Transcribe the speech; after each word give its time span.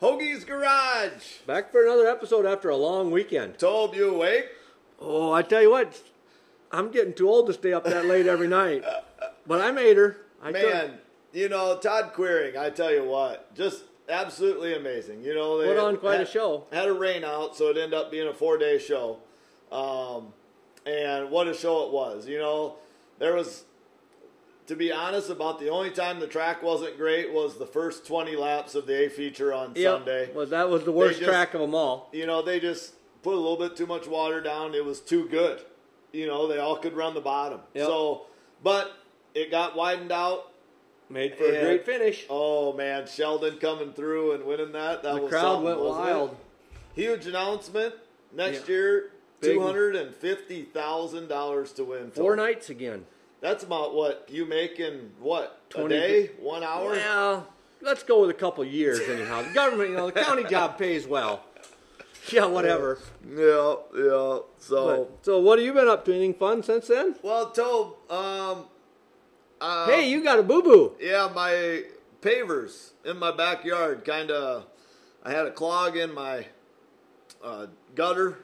Hoagie's 0.00 0.44
Garage. 0.44 1.38
Back 1.46 1.72
for 1.72 1.82
another 1.84 2.06
episode 2.08 2.46
after 2.46 2.68
a 2.68 2.76
long 2.76 3.10
weekend. 3.10 3.58
Told 3.58 3.96
you 3.96 4.14
awake. 4.14 4.46
Oh, 5.00 5.32
I 5.32 5.42
tell 5.42 5.62
you 5.62 5.70
what, 5.70 6.00
I'm 6.72 6.90
getting 6.90 7.14
too 7.14 7.28
old 7.28 7.46
to 7.48 7.52
stay 7.52 7.72
up 7.72 7.84
that 7.84 8.06
late 8.06 8.26
every 8.26 8.48
night. 8.48 8.84
But 9.46 9.60
I 9.60 9.70
made 9.70 9.96
her. 9.96 10.18
I 10.42 10.50
Man, 10.52 10.98
you 11.32 11.48
know, 11.48 11.78
Tod 11.78 12.12
Quiring, 12.12 12.56
I 12.56 12.70
tell 12.70 12.92
you 12.92 13.04
what, 13.04 13.54
just 13.54 13.84
absolutely 14.08 14.74
amazing. 14.74 15.22
You 15.22 15.34
know, 15.34 15.58
they 15.58 15.66
Put 15.66 15.78
on 15.78 15.96
quite 15.96 16.16
a 16.16 16.18
had- 16.18 16.28
show. 16.28 16.66
Had 16.72 16.88
a 16.88 16.92
rain 16.92 17.24
out, 17.24 17.56
so 17.56 17.66
it 17.68 17.76
ended 17.76 17.94
up 17.94 18.10
being 18.10 18.28
a 18.28 18.34
four 18.34 18.56
day 18.58 18.78
show. 18.78 19.18
Um, 19.72 20.32
and 20.86 21.30
what 21.30 21.46
a 21.48 21.54
show 21.54 21.86
it 21.86 21.92
was. 21.92 22.26
You 22.26 22.38
know, 22.38 22.76
there 23.18 23.34
was, 23.34 23.64
to 24.68 24.76
be 24.76 24.92
honest, 24.92 25.28
about 25.30 25.58
the 25.58 25.68
only 25.68 25.90
time 25.90 26.20
the 26.20 26.26
track 26.26 26.62
wasn't 26.62 26.96
great 26.96 27.32
was 27.32 27.58
the 27.58 27.66
first 27.66 28.06
20 28.06 28.36
laps 28.36 28.74
of 28.74 28.86
the 28.86 29.06
A 29.06 29.08
feature 29.10 29.52
on 29.52 29.72
Yep. 29.74 29.96
Sunday. 29.98 30.30
Well, 30.34 30.46
that 30.46 30.68
was 30.70 30.84
the 30.84 30.92
worst 30.92 31.18
just- 31.18 31.28
track 31.28 31.54
of 31.54 31.60
them 31.60 31.74
all. 31.74 32.08
you 32.12 32.26
know, 32.26 32.40
they 32.42 32.60
just 32.60 32.94
put 33.22 33.34
a 33.34 33.36
little 33.40 33.56
bit 33.56 33.76
too 33.76 33.86
much 33.86 34.06
water 34.06 34.40
down. 34.40 34.74
It 34.74 34.84
was 34.84 35.00
too 35.00 35.26
good. 35.28 35.60
You 36.12 36.26
know, 36.26 36.46
they 36.46 36.58
all 36.58 36.76
could 36.76 36.94
run 36.94 37.14
the 37.14 37.20
bottom. 37.20 37.60
Yep. 37.74 37.86
So, 37.86 38.26
but 38.62 38.92
it 39.34 39.50
got 39.50 39.74
widened 39.76 40.12
out. 40.12 40.52
Made 41.10 41.36
for 41.36 41.44
a 41.46 41.60
great 41.62 41.86
finish. 41.86 42.26
Oh 42.28 42.74
man, 42.74 43.06
Sheldon 43.06 43.56
coming 43.58 43.94
through 43.94 44.32
and 44.32 44.44
winning 44.44 44.72
that. 44.72 45.02
That 45.02 45.14
the 45.14 45.20
was 45.22 45.30
crowd 45.30 45.62
went 45.62 45.80
wasn't 45.80 46.06
it? 46.08 46.12
wild. 46.12 46.36
Huge 46.94 47.26
announcement 47.26 47.94
next 48.32 48.68
Yeah. 48.68 48.74
year. 48.74 49.10
Two 49.40 49.60
hundred 49.60 49.96
and 49.96 50.14
fifty 50.14 50.64
thousand 50.64 51.28
dollars 51.28 51.72
to 51.74 51.84
win. 51.84 52.10
Four 52.10 52.36
nights 52.36 52.68
again. 52.68 53.06
That's 53.40 53.62
about 53.62 53.94
what 53.94 54.28
you 54.30 54.46
make 54.46 54.80
in 54.80 55.12
what 55.20 55.62
a 55.74 55.88
day, 55.88 56.30
one 56.40 56.62
hour. 56.64 56.90
Well, 56.90 57.46
let's 57.80 58.02
go 58.02 58.20
with 58.22 58.30
a 58.30 58.34
couple 58.34 58.64
years 58.64 59.00
anyhow. 59.00 59.42
The 59.42 59.54
government, 59.54 59.90
you 59.90 59.96
know, 59.96 60.10
the 60.10 60.20
county 60.20 60.44
job 60.50 60.78
pays 60.78 61.06
well. 61.06 61.44
Yeah, 62.32 62.46
whatever. 62.46 62.98
Yeah, 63.26 63.74
yeah. 63.96 64.38
So, 64.58 65.08
But, 65.18 65.24
so, 65.24 65.38
what 65.38 65.58
have 65.58 65.64
you 65.66 65.72
been 65.72 65.88
up 65.88 66.04
to? 66.06 66.12
Anything 66.12 66.34
fun 66.34 66.62
since 66.62 66.88
then? 66.88 67.14
well, 67.22 67.50
Tobe, 67.52 67.94
um, 68.10 68.64
uh, 69.60 69.86
hey, 69.86 70.10
you 70.10 70.22
got 70.22 70.38
a 70.38 70.42
boo 70.42 70.62
boo. 70.62 70.92
Yeah, 71.00 71.30
my 71.34 71.84
pavers 72.20 72.90
in 73.04 73.18
my 73.18 73.30
backyard 73.34 74.04
kind 74.04 74.30
of. 74.30 74.66
I 75.24 75.30
had 75.32 75.46
a 75.46 75.50
clog 75.50 75.96
in 75.96 76.12
my 76.14 76.46
uh, 77.42 77.66
gutter, 77.94 78.38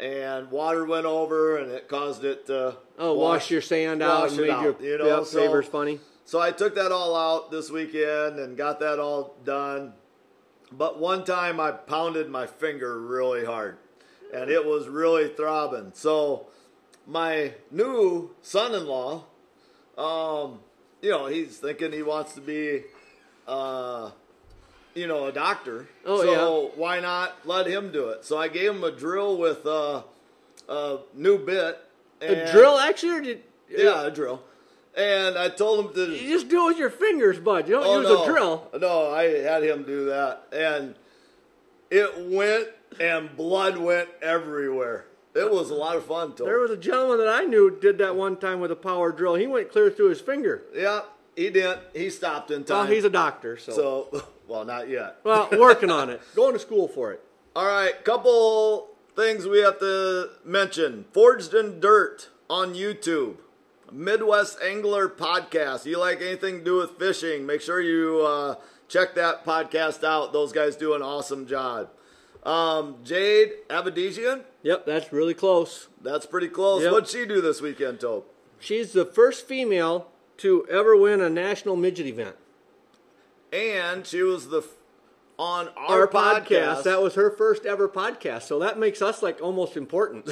and 0.00 0.50
water 0.50 0.84
went 0.86 1.06
over, 1.06 1.58
and 1.58 1.70
it 1.70 1.88
caused 1.88 2.24
it 2.24 2.46
to 2.46 2.76
Oh, 2.98 3.14
wash, 3.14 3.50
your 3.50 3.60
sand 3.60 4.02
out 4.02 4.22
wash 4.22 4.30
and 4.32 4.40
made 4.40 4.50
out, 4.50 4.80
your 4.80 4.92
you 4.92 4.98
know, 4.98 5.18
yep, 5.18 5.26
so- 5.26 5.62
funny. 5.62 6.00
So 6.24 6.38
I 6.40 6.52
took 6.52 6.76
that 6.76 6.92
all 6.92 7.16
out 7.16 7.50
this 7.50 7.70
weekend 7.70 8.38
and 8.38 8.56
got 8.56 8.78
that 8.80 9.00
all 9.00 9.34
done. 9.44 9.94
But 10.70 11.00
one 11.00 11.24
time 11.24 11.58
I 11.58 11.72
pounded 11.72 12.30
my 12.30 12.46
finger 12.46 13.00
really 13.00 13.44
hard, 13.44 13.78
and 14.32 14.48
it 14.48 14.64
was 14.64 14.86
really 14.86 15.28
throbbing. 15.28 15.90
So 15.94 16.46
my 17.06 17.54
new 17.72 18.30
son-in-law, 18.42 19.24
um, 19.98 20.60
you 21.02 21.10
know, 21.10 21.26
he's 21.26 21.58
thinking 21.58 21.92
he 21.92 22.02
wants 22.04 22.34
to 22.34 22.40
be, 22.40 22.84
uh, 23.48 24.12
you 24.94 25.06
know, 25.06 25.26
a 25.26 25.32
doctor. 25.32 25.88
Oh, 26.04 26.22
so 26.22 26.72
why 26.76 27.00
not 27.00 27.36
let 27.46 27.66
him 27.66 27.92
do 27.92 28.08
it? 28.08 28.24
So 28.24 28.38
I 28.38 28.48
gave 28.48 28.70
him 28.70 28.84
a 28.84 28.90
drill 28.90 29.36
with 29.38 29.64
uh, 29.66 30.02
a 30.68 30.98
new 31.14 31.38
bit. 31.38 31.78
A 32.22 32.50
drill, 32.52 32.78
actually, 32.78 33.10
or 33.12 33.20
did 33.22 33.42
Yeah, 33.68 34.04
a 34.06 34.10
drill. 34.10 34.42
And 34.96 35.38
I 35.38 35.48
told 35.48 35.86
him 35.86 35.94
to 35.94 36.12
You 36.12 36.28
just 36.28 36.48
do 36.48 36.64
it 36.64 36.70
with 36.70 36.78
your 36.78 36.90
fingers, 36.90 37.38
bud. 37.38 37.68
You 37.68 37.74
don't 37.76 37.86
Oh, 37.86 38.00
use 38.00 38.08
no. 38.08 38.22
a 38.24 38.26
drill. 38.26 38.68
No, 38.78 39.10
I 39.10 39.24
had 39.40 39.62
him 39.62 39.84
do 39.84 40.06
that, 40.06 40.46
and 40.52 40.96
it 41.90 42.12
went 42.28 42.68
and 42.98 43.34
blood 43.36 43.78
went 43.78 44.08
everywhere. 44.20 45.06
It 45.34 45.48
was 45.50 45.70
a 45.70 45.74
lot 45.74 45.96
of 45.96 46.04
fun. 46.04 46.34
There 46.36 46.58
was 46.58 46.72
a 46.72 46.76
gentleman 46.76 47.18
that 47.18 47.28
I 47.28 47.44
knew 47.44 47.70
did 47.70 47.98
that 47.98 48.16
one 48.16 48.36
time 48.36 48.58
with 48.60 48.72
a 48.72 48.76
power 48.76 49.12
drill. 49.12 49.36
He 49.36 49.46
went 49.46 49.70
clear 49.70 49.88
through 49.88 50.08
his 50.08 50.20
finger. 50.20 50.62
yeah, 50.74 51.02
he 51.36 51.50
didn't. 51.50 51.80
He 51.94 52.10
stopped 52.10 52.50
in 52.50 52.64
Well, 52.68 52.82
time. 52.82 52.92
he's 52.92 53.04
a 53.04 53.10
doctor, 53.10 53.56
so. 53.56 53.72
so 54.12 54.24
well, 54.50 54.64
not 54.64 54.88
yet. 54.88 55.18
well, 55.24 55.48
working 55.52 55.90
on 55.90 56.10
it. 56.10 56.20
Going 56.34 56.52
to 56.54 56.58
school 56.58 56.88
for 56.88 57.12
it. 57.12 57.22
All 57.54 57.66
right, 57.66 58.04
couple 58.04 58.88
things 59.16 59.46
we 59.46 59.60
have 59.60 59.78
to 59.80 60.30
mention. 60.44 61.04
Forged 61.12 61.54
in 61.54 61.80
Dirt 61.80 62.28
on 62.48 62.74
YouTube. 62.74 63.36
Midwest 63.92 64.58
Angler 64.62 65.08
Podcast. 65.08 65.84
You 65.86 65.98
like 65.98 66.20
anything 66.20 66.58
to 66.58 66.64
do 66.64 66.76
with 66.76 66.98
fishing, 66.98 67.46
make 67.46 67.60
sure 67.60 67.80
you 67.80 68.24
uh, 68.26 68.54
check 68.88 69.14
that 69.16 69.44
podcast 69.44 70.04
out. 70.04 70.32
Those 70.32 70.52
guys 70.52 70.76
do 70.76 70.94
an 70.94 71.02
awesome 71.02 71.46
job. 71.46 71.90
Um, 72.44 72.96
Jade 73.04 73.52
Avedisian, 73.68 74.44
Yep, 74.62 74.86
that's 74.86 75.12
really 75.12 75.34
close. 75.34 75.88
that's 76.02 76.24
pretty 76.26 76.48
close. 76.48 76.82
Yep. 76.82 76.92
What'd 76.92 77.08
she 77.08 77.26
do 77.26 77.40
this 77.40 77.60
weekend, 77.60 78.00
Tope? 78.00 78.34
She's 78.58 78.92
the 78.92 79.04
first 79.04 79.46
female 79.46 80.08
to 80.38 80.66
ever 80.70 80.96
win 80.96 81.20
a 81.20 81.28
national 81.28 81.76
midget 81.76 82.06
event. 82.06 82.36
And 83.52 84.06
she 84.06 84.22
was 84.22 84.48
the 84.48 84.62
on 85.38 85.68
our, 85.76 86.02
Our, 86.02 86.06
podcast, 86.08 86.82
that 86.82 87.00
was 87.00 87.14
her 87.14 87.30
first 87.30 87.64
ever 87.64 87.88
podcast. 87.88 88.42
So 88.42 88.58
that 88.58 88.78
makes 88.78 89.00
us 89.00 89.22
like 89.22 89.40
almost 89.40 89.76
important. 89.76 90.28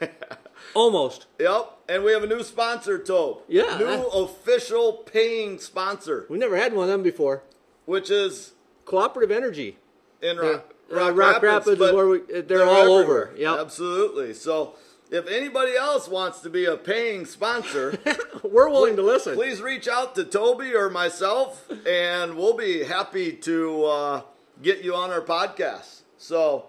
almost. 0.74 1.26
Yep, 1.38 1.72
and 1.88 2.04
we 2.04 2.12
have 2.12 2.22
a 2.24 2.26
new 2.26 2.42
sponsor, 2.42 2.98
Tope. 2.98 3.44
Yeah, 3.48 3.76
New 3.78 3.84
that- 3.84 4.06
official 4.12 4.94
paying 4.94 5.58
sponsor, 5.58 6.26
We 6.28 6.38
never 6.38 6.56
had 6.56 6.72
one 6.74 6.84
of 6.84 6.90
them 6.90 7.02
before. 7.02 7.42
which 7.84 8.10
is 8.10 8.52
Cooperative 8.84 9.30
Energy. 9.36 9.76
in 10.22 10.38
Rock, 10.38 10.72
uh, 10.90 11.12
Rock 11.12 11.42
Rapids 11.42 11.68
is 11.68 11.78
but 11.78 11.94
where 11.94 12.08
we- 12.08 12.40
they're 12.40 12.64
all 12.64 12.92
over. 12.92 13.32
Yep. 13.36 13.58
Absolutely. 13.58 14.32
So 14.34 14.74
if 15.10 15.26
anybody 15.28 15.74
else 15.76 16.08
wants 16.08 16.40
to 16.40 16.50
be 16.50 16.64
a 16.64 16.76
paying 16.76 17.24
sponsor, 17.26 17.98
We're 18.42 18.68
willing 18.68 18.96
to 18.96 19.02
listen. 19.02 19.34
please 19.34 19.60
reach 19.62 19.88
out 19.88 20.14
to 20.16 20.24
Toby 20.24 20.74
or 20.74 20.90
myself, 20.90 21.70
and 21.86 22.36
we'll 22.36 22.56
be 22.56 22.84
happy 22.84 23.32
to 23.32 23.84
uh, 23.84 24.22
get 24.62 24.82
you 24.82 24.94
on 24.94 25.10
our 25.10 25.20
podcast. 25.20 26.00
So, 26.18 26.66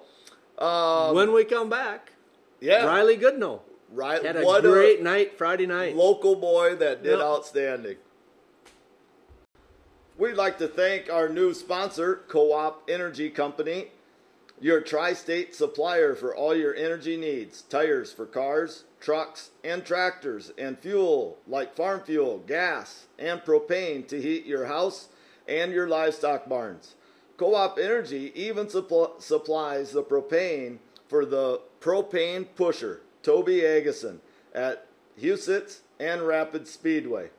um, 0.57 1.15
when 1.15 1.33
we 1.33 1.45
come 1.45 1.69
back, 1.69 2.11
yeah, 2.59 2.85
Riley 2.85 3.17
Goodno 3.17 3.61
right. 3.91 4.23
had 4.23 4.35
a 4.37 4.43
what 4.43 4.63
great 4.63 5.01
night 5.01 5.37
Friday 5.37 5.65
night. 5.65 5.95
local 5.95 6.35
boy 6.35 6.75
that 6.75 7.03
did 7.03 7.11
Yep. 7.17 7.21
outstanding. 7.21 7.97
We'd 10.17 10.33
like 10.33 10.57
to 10.57 10.67
thank 10.67 11.11
our 11.11 11.29
new 11.29 11.53
sponsor, 11.53 12.21
Co 12.27 12.51
op 12.51 12.89
Energy 12.89 13.29
Company, 13.29 13.89
your 14.59 14.81
tri 14.81 15.13
state 15.13 15.53
supplier 15.53 16.15
for 16.15 16.35
all 16.35 16.55
your 16.55 16.73
energy 16.75 17.15
needs 17.15 17.61
tires 17.61 18.11
for 18.11 18.25
cars, 18.25 18.85
trucks, 18.99 19.51
and 19.63 19.85
tractors, 19.85 20.51
and 20.57 20.79
fuel 20.79 21.37
like 21.47 21.75
farm 21.75 22.01
fuel, 22.01 22.39
gas, 22.39 23.05
and 23.19 23.41
propane 23.41 24.07
to 24.07 24.21
heat 24.21 24.45
your 24.45 24.65
house 24.65 25.09
and 25.47 25.71
your 25.71 25.87
livestock 25.87 26.49
barns. 26.49 26.95
Co 27.37 27.53
op 27.53 27.77
Energy 27.77 28.31
even 28.33 28.65
suppl- 28.65 29.21
supplies 29.21 29.91
the 29.91 30.03
propane 30.03 30.79
for 31.07 31.23
the 31.23 31.61
propane 31.79 32.47
pusher, 32.55 33.01
Toby 33.21 33.61
Agason, 33.61 34.19
at 34.55 34.87
Huset's 35.21 35.81
and 35.99 36.23
Rapid 36.23 36.67
Speedway. 36.67 37.29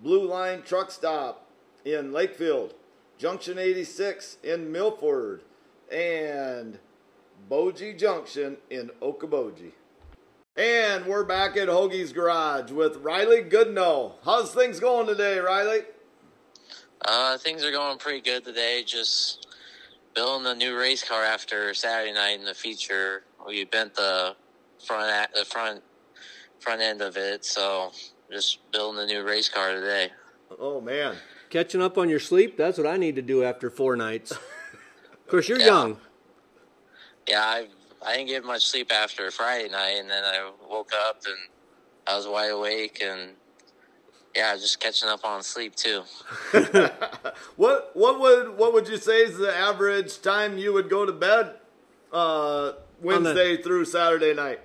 Blue 0.00 0.26
Line 0.26 0.62
Truck 0.62 0.90
Stop 0.90 1.46
in 1.84 2.10
Lakefield, 2.10 2.72
Junction 3.18 3.58
86 3.58 4.38
in 4.42 4.72
Milford, 4.72 5.42
and 5.90 6.78
Boji 7.50 7.98
Junction 7.98 8.56
in 8.70 8.90
Okoboji. 9.02 9.72
And 10.56 11.06
we're 11.06 11.24
back 11.24 11.56
at 11.56 11.68
Hoagie's 11.68 12.12
Garage 12.12 12.72
with 12.72 12.96
Riley 12.96 13.42
Goodno. 13.42 14.14
How's 14.24 14.52
things 14.52 14.80
going 14.80 15.06
today, 15.06 15.38
Riley? 15.38 15.82
Uh, 17.02 17.38
things 17.38 17.64
are 17.64 17.70
going 17.70 17.98
pretty 17.98 18.20
good 18.20 18.44
today. 18.44 18.82
Just 18.84 19.46
building 20.12 20.48
a 20.48 20.54
new 20.56 20.76
race 20.76 21.08
car 21.08 21.22
after 21.22 21.72
Saturday 21.72 22.12
night 22.12 22.40
in 22.40 22.44
the 22.44 22.54
feature. 22.54 23.22
We 23.46 23.64
bent 23.64 23.94
the 23.94 24.34
front 24.84 25.32
the 25.34 25.44
front 25.44 25.84
front 26.58 26.82
end 26.82 27.00
of 27.00 27.16
it, 27.16 27.44
so 27.44 27.92
just 28.30 28.58
building 28.72 29.04
a 29.04 29.06
new 29.06 29.22
race 29.22 29.48
car 29.48 29.72
today. 29.72 30.10
Oh 30.58 30.80
man, 30.80 31.14
catching 31.48 31.80
up 31.80 31.96
on 31.96 32.08
your 32.08 32.20
sleep. 32.20 32.56
That's 32.56 32.76
what 32.76 32.88
I 32.88 32.96
need 32.96 33.14
to 33.14 33.22
do 33.22 33.44
after 33.44 33.70
four 33.70 33.94
nights. 33.94 34.32
of 34.32 35.26
course, 35.28 35.48
you're 35.48 35.60
yeah. 35.60 35.66
young. 35.66 35.98
Yeah, 37.28 37.40
I 37.40 37.68
I 38.04 38.16
didn't 38.16 38.28
get 38.28 38.44
much 38.44 38.66
sleep 38.66 38.92
after 38.92 39.30
Friday 39.30 39.68
night, 39.68 39.96
and 39.98 40.10
then 40.10 40.24
I 40.24 40.50
woke 40.68 40.92
up 41.08 41.22
and 41.26 41.36
I 42.06 42.16
was 42.16 42.26
wide 42.26 42.50
awake 42.50 43.00
and 43.02 43.32
yeah, 44.34 44.54
just 44.56 44.80
catching 44.80 45.08
up 45.08 45.24
on 45.24 45.42
sleep 45.42 45.74
too. 45.74 46.02
what 47.56 47.90
what 47.94 48.20
would 48.20 48.56
what 48.56 48.72
would 48.72 48.88
you 48.88 48.96
say 48.96 49.22
is 49.22 49.38
the 49.38 49.54
average 49.54 50.22
time 50.22 50.56
you 50.56 50.72
would 50.72 50.88
go 50.88 51.04
to 51.04 51.12
bed 51.12 51.54
uh, 52.12 52.72
Wednesday 53.02 53.56
the... 53.56 53.62
through 53.62 53.84
Saturday 53.84 54.34
night? 54.34 54.60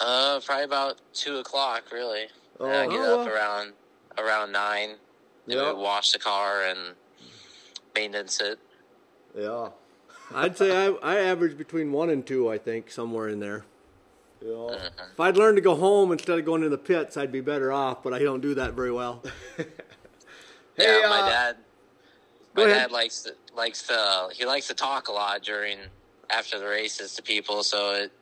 Uh, 0.00 0.40
probably 0.40 0.64
about 0.64 1.00
two 1.12 1.38
o'clock, 1.38 1.92
really. 1.92 2.26
Oh, 2.58 2.68
I 2.68 2.86
get 2.86 3.00
oh, 3.00 3.20
up 3.20 3.26
well. 3.26 3.34
around 3.34 3.72
around 4.16 4.52
nine. 4.52 4.90
Then 5.46 5.58
yep. 5.58 5.76
we 5.76 5.82
wash 5.82 6.12
the 6.12 6.18
car 6.18 6.64
and 6.64 6.94
maintenance 7.94 8.40
it. 8.40 8.58
Yeah. 9.36 9.70
I'd 10.34 10.56
say 10.56 10.86
I, 10.86 10.90
I 11.02 11.16
average 11.18 11.58
between 11.58 11.92
one 11.92 12.10
and 12.10 12.26
two. 12.26 12.48
I 12.48 12.58
think 12.58 12.90
somewhere 12.90 13.28
in 13.28 13.40
there. 13.40 13.64
Yeah. 14.40 14.52
Uh-huh. 14.52 15.04
If 15.12 15.20
I'd 15.20 15.36
learned 15.36 15.56
to 15.56 15.62
go 15.62 15.74
home 15.74 16.12
instead 16.12 16.38
of 16.38 16.44
going 16.44 16.62
to 16.62 16.68
the 16.68 16.78
pits, 16.78 17.16
I'd 17.16 17.32
be 17.32 17.40
better 17.40 17.72
off. 17.72 18.02
But 18.02 18.14
I 18.14 18.20
don't 18.20 18.40
do 18.40 18.54
that 18.54 18.74
very 18.74 18.92
well. 18.92 19.22
hey, 19.56 19.66
yeah, 20.78 21.08
my 21.08 21.20
uh, 21.20 21.28
dad. 21.28 21.56
My 22.54 22.64
dad 22.64 22.90
likes 22.90 23.22
to, 23.22 23.34
likes 23.56 23.86
to 23.88 24.28
he 24.32 24.44
likes 24.44 24.66
to 24.68 24.74
talk 24.74 25.08
a 25.08 25.12
lot 25.12 25.42
during 25.42 25.78
after 26.30 26.58
the 26.58 26.66
races 26.66 27.14
to 27.16 27.22
people. 27.22 27.62
So 27.62 27.92
it 27.94 28.12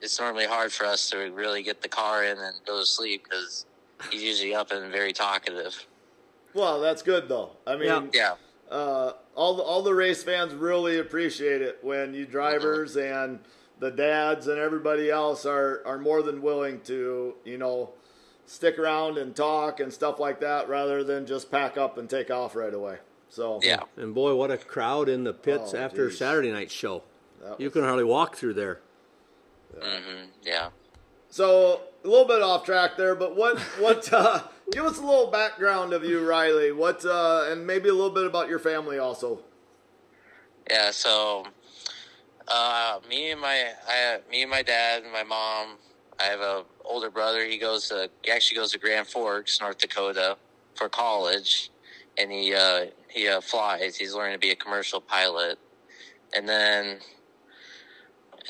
it's 0.00 0.18
normally 0.18 0.46
hard 0.46 0.72
for 0.72 0.84
us 0.86 1.10
to 1.10 1.30
really 1.30 1.62
get 1.62 1.82
the 1.82 1.88
car 1.88 2.24
in 2.24 2.38
and 2.38 2.54
go 2.66 2.78
to 2.80 2.86
sleep 2.86 3.24
because 3.24 3.66
he's 4.10 4.22
usually 4.22 4.54
up 4.54 4.70
and 4.70 4.92
very 4.92 5.12
talkative. 5.12 5.86
Well, 6.54 6.80
that's 6.80 7.02
good 7.02 7.28
though. 7.28 7.52
I 7.66 7.76
mean, 7.76 8.10
yeah. 8.12 8.34
Uh, 8.70 9.12
all 9.34 9.54
the, 9.54 9.62
all 9.62 9.82
the 9.82 9.94
race 9.94 10.22
fans 10.22 10.54
really 10.54 10.98
appreciate 10.98 11.62
it 11.62 11.78
when 11.82 12.12
you 12.12 12.26
drivers 12.26 12.96
and 12.96 13.38
the 13.78 13.90
dads 13.90 14.46
and 14.46 14.58
everybody 14.58 15.10
else 15.10 15.46
are 15.46 15.82
are 15.86 15.98
more 15.98 16.22
than 16.22 16.42
willing 16.42 16.80
to 16.82 17.34
you 17.44 17.56
know 17.56 17.90
stick 18.46 18.78
around 18.78 19.18
and 19.18 19.36
talk 19.36 19.80
and 19.80 19.92
stuff 19.92 20.18
like 20.18 20.40
that 20.40 20.68
rather 20.68 21.04
than 21.04 21.26
just 21.26 21.50
pack 21.50 21.76
up 21.76 21.98
and 21.98 22.08
take 22.10 22.30
off 22.30 22.56
right 22.56 22.74
away. 22.74 22.98
So 23.28 23.60
yeah, 23.62 23.80
and 23.96 24.14
boy, 24.14 24.34
what 24.34 24.50
a 24.50 24.56
crowd 24.56 25.08
in 25.08 25.24
the 25.24 25.34
pits 25.34 25.74
oh, 25.74 25.78
after 25.78 26.08
geez. 26.08 26.18
Saturday 26.18 26.50
night 26.50 26.70
show. 26.70 27.02
Was... 27.42 27.56
You 27.58 27.70
can 27.70 27.82
hardly 27.82 28.04
walk 28.04 28.36
through 28.36 28.54
there. 28.54 28.80
Yeah. 29.76 29.84
Mm-hmm. 29.84 30.24
yeah. 30.42 30.68
So 31.28 31.82
a 32.04 32.08
little 32.08 32.26
bit 32.26 32.42
off 32.42 32.64
track 32.64 32.96
there, 32.96 33.14
but 33.14 33.36
what 33.36 33.58
what 33.78 34.12
uh, 34.12 34.42
give 34.70 34.84
us 34.84 34.98
a 34.98 35.02
little 35.02 35.30
background 35.30 35.92
of 35.92 36.04
you, 36.04 36.26
Riley? 36.26 36.72
What 36.72 37.04
uh, 37.04 37.46
and 37.48 37.66
maybe 37.66 37.88
a 37.88 37.94
little 37.94 38.10
bit 38.10 38.24
about 38.24 38.48
your 38.48 38.58
family 38.58 38.98
also. 38.98 39.40
Yeah, 40.70 40.90
so 40.90 41.46
uh, 42.46 43.00
me 43.08 43.30
and 43.30 43.40
my 43.40 43.72
I, 43.86 44.18
me 44.30 44.42
and 44.42 44.50
my 44.50 44.62
dad 44.62 45.02
and 45.02 45.12
my 45.12 45.24
mom. 45.24 45.76
I 46.20 46.24
have 46.24 46.40
a 46.40 46.64
older 46.84 47.10
brother. 47.10 47.44
He 47.46 47.58
goes 47.58 47.88
to 47.88 48.10
he 48.22 48.30
actually 48.30 48.56
goes 48.56 48.72
to 48.72 48.78
Grand 48.78 49.06
Forks, 49.06 49.60
North 49.60 49.78
Dakota, 49.78 50.36
for 50.74 50.88
college, 50.88 51.70
and 52.16 52.30
he 52.30 52.54
uh, 52.54 52.86
he 53.08 53.28
uh, 53.28 53.40
flies. 53.40 53.96
He's 53.96 54.14
learning 54.14 54.34
to 54.34 54.40
be 54.40 54.50
a 54.50 54.56
commercial 54.56 55.00
pilot, 55.00 55.58
and 56.34 56.48
then 56.48 56.98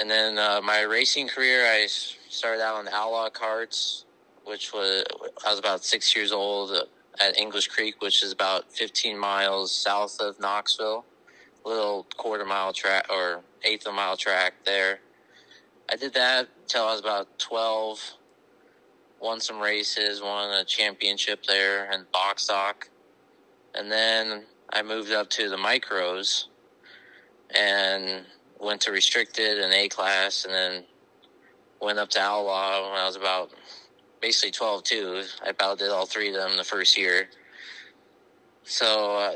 and 0.00 0.08
then 0.10 0.38
uh, 0.38 0.60
my 0.62 0.82
racing 0.82 1.28
career, 1.28 1.66
I 1.66 1.86
started 1.88 2.62
out 2.62 2.76
on 2.76 2.88
Outlaw 2.88 3.28
Karts, 3.30 4.04
which 4.48 4.72
was 4.72 5.04
I 5.46 5.50
was 5.50 5.58
about 5.58 5.84
six 5.84 6.16
years 6.16 6.32
old 6.32 6.72
at 7.20 7.38
English 7.38 7.68
Creek, 7.68 8.00
which 8.00 8.22
is 8.22 8.32
about 8.32 8.72
15 8.72 9.18
miles 9.18 9.70
south 9.70 10.18
of 10.20 10.40
Knoxville. 10.40 11.04
Little 11.64 12.06
quarter 12.16 12.46
mile 12.46 12.72
track 12.72 13.06
or 13.10 13.42
eighth 13.62 13.86
of 13.86 13.92
a 13.92 13.96
mile 13.96 14.16
track 14.16 14.54
there. 14.64 15.00
I 15.90 15.96
did 15.96 16.14
that 16.14 16.48
until 16.62 16.84
I 16.84 16.92
was 16.92 17.00
about 17.00 17.38
12. 17.38 18.14
Won 19.20 19.40
some 19.40 19.60
races, 19.60 20.22
won 20.22 20.50
a 20.50 20.64
championship 20.64 21.44
there 21.44 21.90
in 21.92 22.06
box 22.12 22.44
stock. 22.44 22.88
And 23.74 23.90
then 23.90 24.44
I 24.72 24.82
moved 24.82 25.12
up 25.12 25.28
to 25.30 25.48
the 25.48 25.56
micros 25.56 26.44
and 27.50 28.24
went 28.60 28.80
to 28.82 28.92
restricted 28.92 29.58
and 29.58 29.72
A 29.72 29.88
class, 29.88 30.44
and 30.44 30.54
then 30.54 30.84
went 31.80 31.98
up 31.98 32.10
to 32.10 32.20
outlaw 32.20 32.90
when 32.90 33.00
I 33.00 33.06
was 33.06 33.16
about 33.16 33.50
basically 34.20 34.50
12 34.50 34.82
too. 34.82 35.22
I 35.42 35.52
did 35.76 35.90
all 35.90 36.06
three 36.06 36.28
of 36.28 36.34
them 36.34 36.56
the 36.56 36.64
first 36.64 36.96
year. 36.98 37.28
So, 38.64 39.16
uh, 39.16 39.32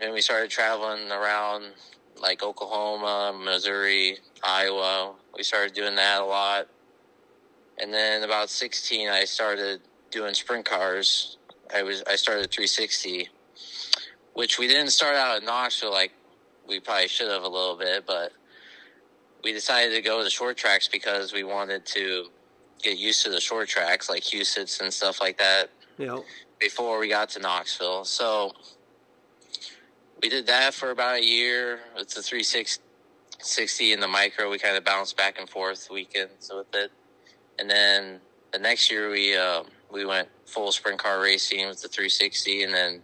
and 0.00 0.12
we 0.12 0.20
started 0.20 0.50
traveling 0.50 1.10
around 1.10 1.72
like 2.20 2.42
Oklahoma, 2.42 3.38
Missouri, 3.38 4.18
Iowa. 4.42 5.14
We 5.36 5.42
started 5.42 5.74
doing 5.74 5.96
that 5.96 6.20
a 6.20 6.24
lot. 6.24 6.68
And 7.78 7.92
then 7.92 8.22
about 8.22 8.48
16, 8.48 9.08
I 9.08 9.24
started 9.24 9.80
doing 10.10 10.34
sprint 10.34 10.64
cars. 10.64 11.38
I 11.74 11.82
was 11.82 12.02
I 12.06 12.16
started 12.16 12.50
360, 12.50 13.28
which 14.34 14.58
we 14.58 14.68
didn't 14.68 14.90
start 14.90 15.16
out 15.16 15.36
at 15.36 15.42
Knoxville 15.42 15.90
like 15.90 16.12
we 16.68 16.80
probably 16.80 17.08
should 17.08 17.30
have 17.30 17.42
a 17.42 17.48
little 17.48 17.76
bit, 17.76 18.06
but 18.06 18.32
we 19.42 19.52
decided 19.52 19.94
to 19.94 20.02
go 20.02 20.18
to 20.18 20.24
the 20.24 20.30
short 20.30 20.56
tracks 20.56 20.86
because 20.86 21.32
we 21.32 21.44
wanted 21.44 21.84
to 21.86 22.26
get 22.82 22.98
used 22.98 23.22
to 23.24 23.30
the 23.30 23.40
short 23.40 23.68
tracks 23.68 24.08
like 24.08 24.22
Huset's 24.22 24.80
and 24.80 24.92
stuff 24.92 25.20
like 25.20 25.38
that. 25.38 25.70
Yeah. 25.98 26.18
Before 26.58 26.98
we 26.98 27.08
got 27.08 27.28
to 27.30 27.40
Knoxville, 27.40 28.04
so 28.04 28.52
we 30.22 30.28
did 30.28 30.46
that 30.46 30.74
for 30.74 30.90
about 30.90 31.18
a 31.18 31.24
year. 31.24 31.80
It's 31.96 32.16
a 32.16 32.22
360 32.22 33.92
in 33.92 34.00
the 34.00 34.06
micro. 34.06 34.48
We 34.48 34.58
kind 34.58 34.76
of 34.76 34.84
bounced 34.84 35.16
back 35.16 35.40
and 35.40 35.48
forth 35.48 35.88
weekends 35.90 36.50
with 36.54 36.72
it, 36.74 36.92
and 37.58 37.68
then 37.68 38.20
the 38.52 38.58
next 38.58 38.90
year 38.90 39.10
we 39.10 39.36
uh, 39.36 39.64
we 39.90 40.06
went 40.06 40.28
full 40.46 40.70
sprint 40.70 40.98
car 40.98 41.20
racing 41.20 41.66
with 41.66 41.82
the 41.82 41.88
360, 41.88 42.62
and 42.62 42.72
then 42.72 43.02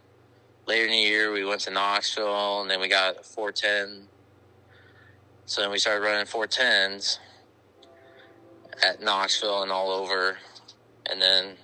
later 0.67 0.84
in 0.84 0.93
the 0.93 0.98
year 0.98 1.32
we 1.32 1.44
went 1.44 1.62
to 1.62 1.70
Knoxville, 1.70 2.60
and 2.60 2.70
then 2.70 2.81
we 2.81 2.88
got 2.88 3.24
410 3.24 4.08
so 5.48 5.62
then 5.62 5.70
we 5.70 5.79
started 5.79 6.05
running 6.05 6.26
410s 6.26 7.19
at 8.82 9.03
Knoxville 9.03 9.63
and 9.63 9.73
all 9.73 9.91
over. 9.91 10.39
And 11.11 11.20
then 11.20 11.56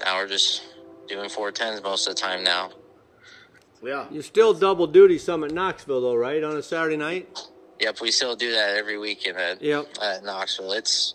now 0.00 0.16
we're 0.16 0.28
just 0.28 0.62
doing 1.08 1.28
410s 1.28 1.82
most 1.82 2.06
of 2.06 2.14
the 2.14 2.20
time 2.20 2.44
now. 2.44 2.70
Yeah. 3.82 4.06
You 4.10 4.22
still 4.22 4.54
double 4.54 4.86
duty 4.86 5.18
some 5.18 5.44
at 5.44 5.52
Knoxville, 5.52 6.00
though, 6.00 6.14
right? 6.14 6.42
On 6.42 6.56
a 6.56 6.62
Saturday 6.62 6.96
night? 6.96 7.28
Yep, 7.80 8.00
we 8.00 8.10
still 8.10 8.34
do 8.34 8.52
that 8.52 8.76
every 8.76 8.98
weekend 8.98 9.36
at, 9.36 9.60
yep. 9.60 9.86
at 10.02 10.24
Knoxville. 10.24 10.72
It's 10.72 11.14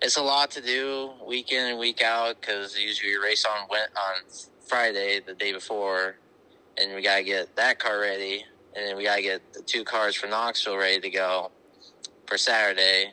it's 0.00 0.16
a 0.16 0.22
lot 0.22 0.50
to 0.52 0.60
do 0.60 1.12
week 1.26 1.52
in 1.52 1.64
and 1.64 1.78
week 1.78 2.02
out 2.02 2.40
because 2.40 2.76
usually 2.78 3.16
we 3.16 3.22
race 3.22 3.44
on 3.44 3.68
on 3.68 4.14
Friday 4.66 5.20
the 5.24 5.34
day 5.34 5.52
before, 5.52 6.16
and 6.78 6.94
we 6.94 7.02
gotta 7.02 7.24
get 7.24 7.54
that 7.56 7.78
car 7.78 8.00
ready 8.00 8.44
and 8.74 8.86
then 8.86 8.96
we 8.96 9.04
gotta 9.04 9.22
get 9.22 9.52
the 9.52 9.62
two 9.62 9.84
cars 9.84 10.14
for 10.16 10.26
Knoxville 10.26 10.76
ready 10.76 11.00
to 11.00 11.10
go 11.10 11.50
for 12.26 12.38
Saturday, 12.38 13.12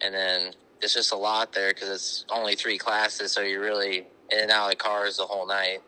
and 0.00 0.14
then 0.14 0.52
it's 0.82 0.94
just 0.94 1.12
a 1.12 1.16
lot 1.16 1.52
there 1.52 1.72
because 1.72 1.88
it's 1.88 2.24
only 2.30 2.54
three 2.54 2.78
classes, 2.78 3.32
so 3.32 3.40
you're 3.40 3.62
really 3.62 4.06
in 4.30 4.40
and 4.40 4.50
out 4.50 4.72
of 4.72 4.78
cars 4.78 5.16
the 5.16 5.24
whole 5.24 5.46
night. 5.46 5.78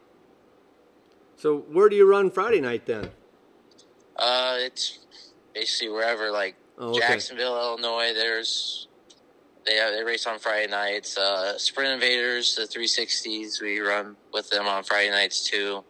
So 1.37 1.59
where 1.73 1.89
do 1.89 1.97
you 1.97 2.09
run 2.09 2.31
Friday 2.31 2.61
night 2.61 2.87
then? 2.87 3.11
Uh, 4.17 4.57
it's 4.59 5.01
basically 5.55 5.91
wherever, 5.91 6.31
like 6.31 6.57
oh, 6.79 6.91
okay. 6.91 7.01
Jacksonville, 7.01 7.57
Illinois. 7.57 8.13
There's 8.15 8.89
they 9.67 9.75
have, 9.75 9.93
they 9.93 10.03
race 10.03 10.27
on 10.27 10.39
Friday 10.39 10.71
nights. 10.71 11.19
Uh, 11.19 11.59
Sprint 11.59 11.93
Invaders, 11.93 12.55
the 12.55 12.63
360s, 12.63 13.61
we 13.61 13.81
run 13.81 14.17
with 14.33 14.49
them 14.49 14.67
on 14.67 14.85
Friday 14.85 15.11
nights 15.11 15.45
too. 15.45 15.85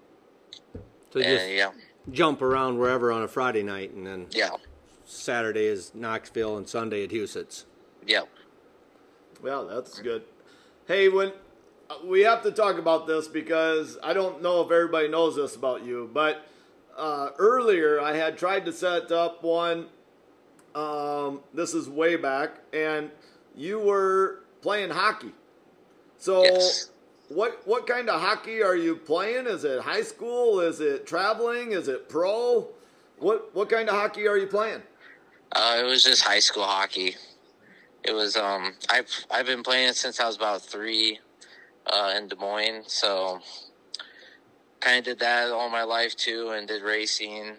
So 1.12 1.20
and, 1.20 1.24
just, 1.24 1.48
yeah 1.48 1.70
jump 2.10 2.42
around 2.42 2.78
wherever 2.78 3.12
on 3.12 3.22
a 3.22 3.28
Friday 3.28 3.62
night, 3.62 3.92
and 3.92 4.06
then 4.06 4.26
yeah, 4.30 4.50
Saturday 5.04 5.66
is 5.66 5.94
Knoxville 5.94 6.56
and 6.56 6.68
Sunday 6.68 7.04
at 7.04 7.10
Huset's. 7.10 7.66
Yeah. 8.06 8.22
Well, 9.46 9.64
that's 9.64 10.00
good. 10.00 10.24
Hey, 10.88 11.08
when 11.08 11.30
uh, 11.88 11.98
we 12.04 12.22
have 12.22 12.42
to 12.42 12.50
talk 12.50 12.78
about 12.80 13.06
this 13.06 13.28
because 13.28 13.96
I 14.02 14.12
don't 14.12 14.42
know 14.42 14.60
if 14.62 14.72
everybody 14.72 15.06
knows 15.06 15.36
this 15.36 15.54
about 15.54 15.84
you, 15.84 16.10
but 16.12 16.44
uh, 16.98 17.28
earlier 17.38 18.00
I 18.00 18.16
had 18.16 18.36
tried 18.36 18.64
to 18.64 18.72
set 18.72 19.12
up 19.12 19.44
one. 19.44 19.86
Um, 20.74 21.42
this 21.54 21.74
is 21.74 21.88
way 21.88 22.16
back, 22.16 22.58
and 22.72 23.12
you 23.54 23.78
were 23.78 24.40
playing 24.62 24.90
hockey. 24.90 25.30
So, 26.18 26.42
Yes. 26.42 26.90
what 27.28 27.64
what 27.68 27.86
kind 27.86 28.10
of 28.10 28.20
hockey 28.20 28.64
are 28.64 28.74
you 28.74 28.96
playing? 28.96 29.46
Is 29.46 29.62
it 29.62 29.80
high 29.80 30.02
school? 30.02 30.58
Is 30.58 30.80
it 30.80 31.06
traveling? 31.06 31.70
Is 31.70 31.86
it 31.86 32.08
pro? 32.08 32.66
What 33.18 33.54
what 33.54 33.68
kind 33.68 33.88
of 33.88 33.94
hockey 33.94 34.26
are 34.26 34.36
you 34.38 34.48
playing? 34.48 34.82
Uh, 35.52 35.76
it 35.78 35.84
was 35.84 36.02
just 36.02 36.24
high 36.24 36.40
school 36.40 36.64
hockey. 36.64 37.14
It 38.06 38.14
was 38.14 38.36
um 38.36 38.74
I've 38.88 39.08
I've 39.30 39.46
been 39.46 39.62
playing 39.62 39.88
it 39.88 39.96
since 39.96 40.20
I 40.20 40.26
was 40.26 40.36
about 40.36 40.62
three 40.62 41.18
uh, 41.86 42.14
in 42.16 42.28
Des 42.28 42.36
Moines, 42.36 42.84
so 42.86 43.40
kind 44.80 44.98
of 44.98 45.04
did 45.04 45.18
that 45.20 45.50
all 45.50 45.68
my 45.68 45.82
life 45.82 46.16
too, 46.16 46.50
and 46.50 46.68
did 46.68 46.82
racing. 46.82 47.54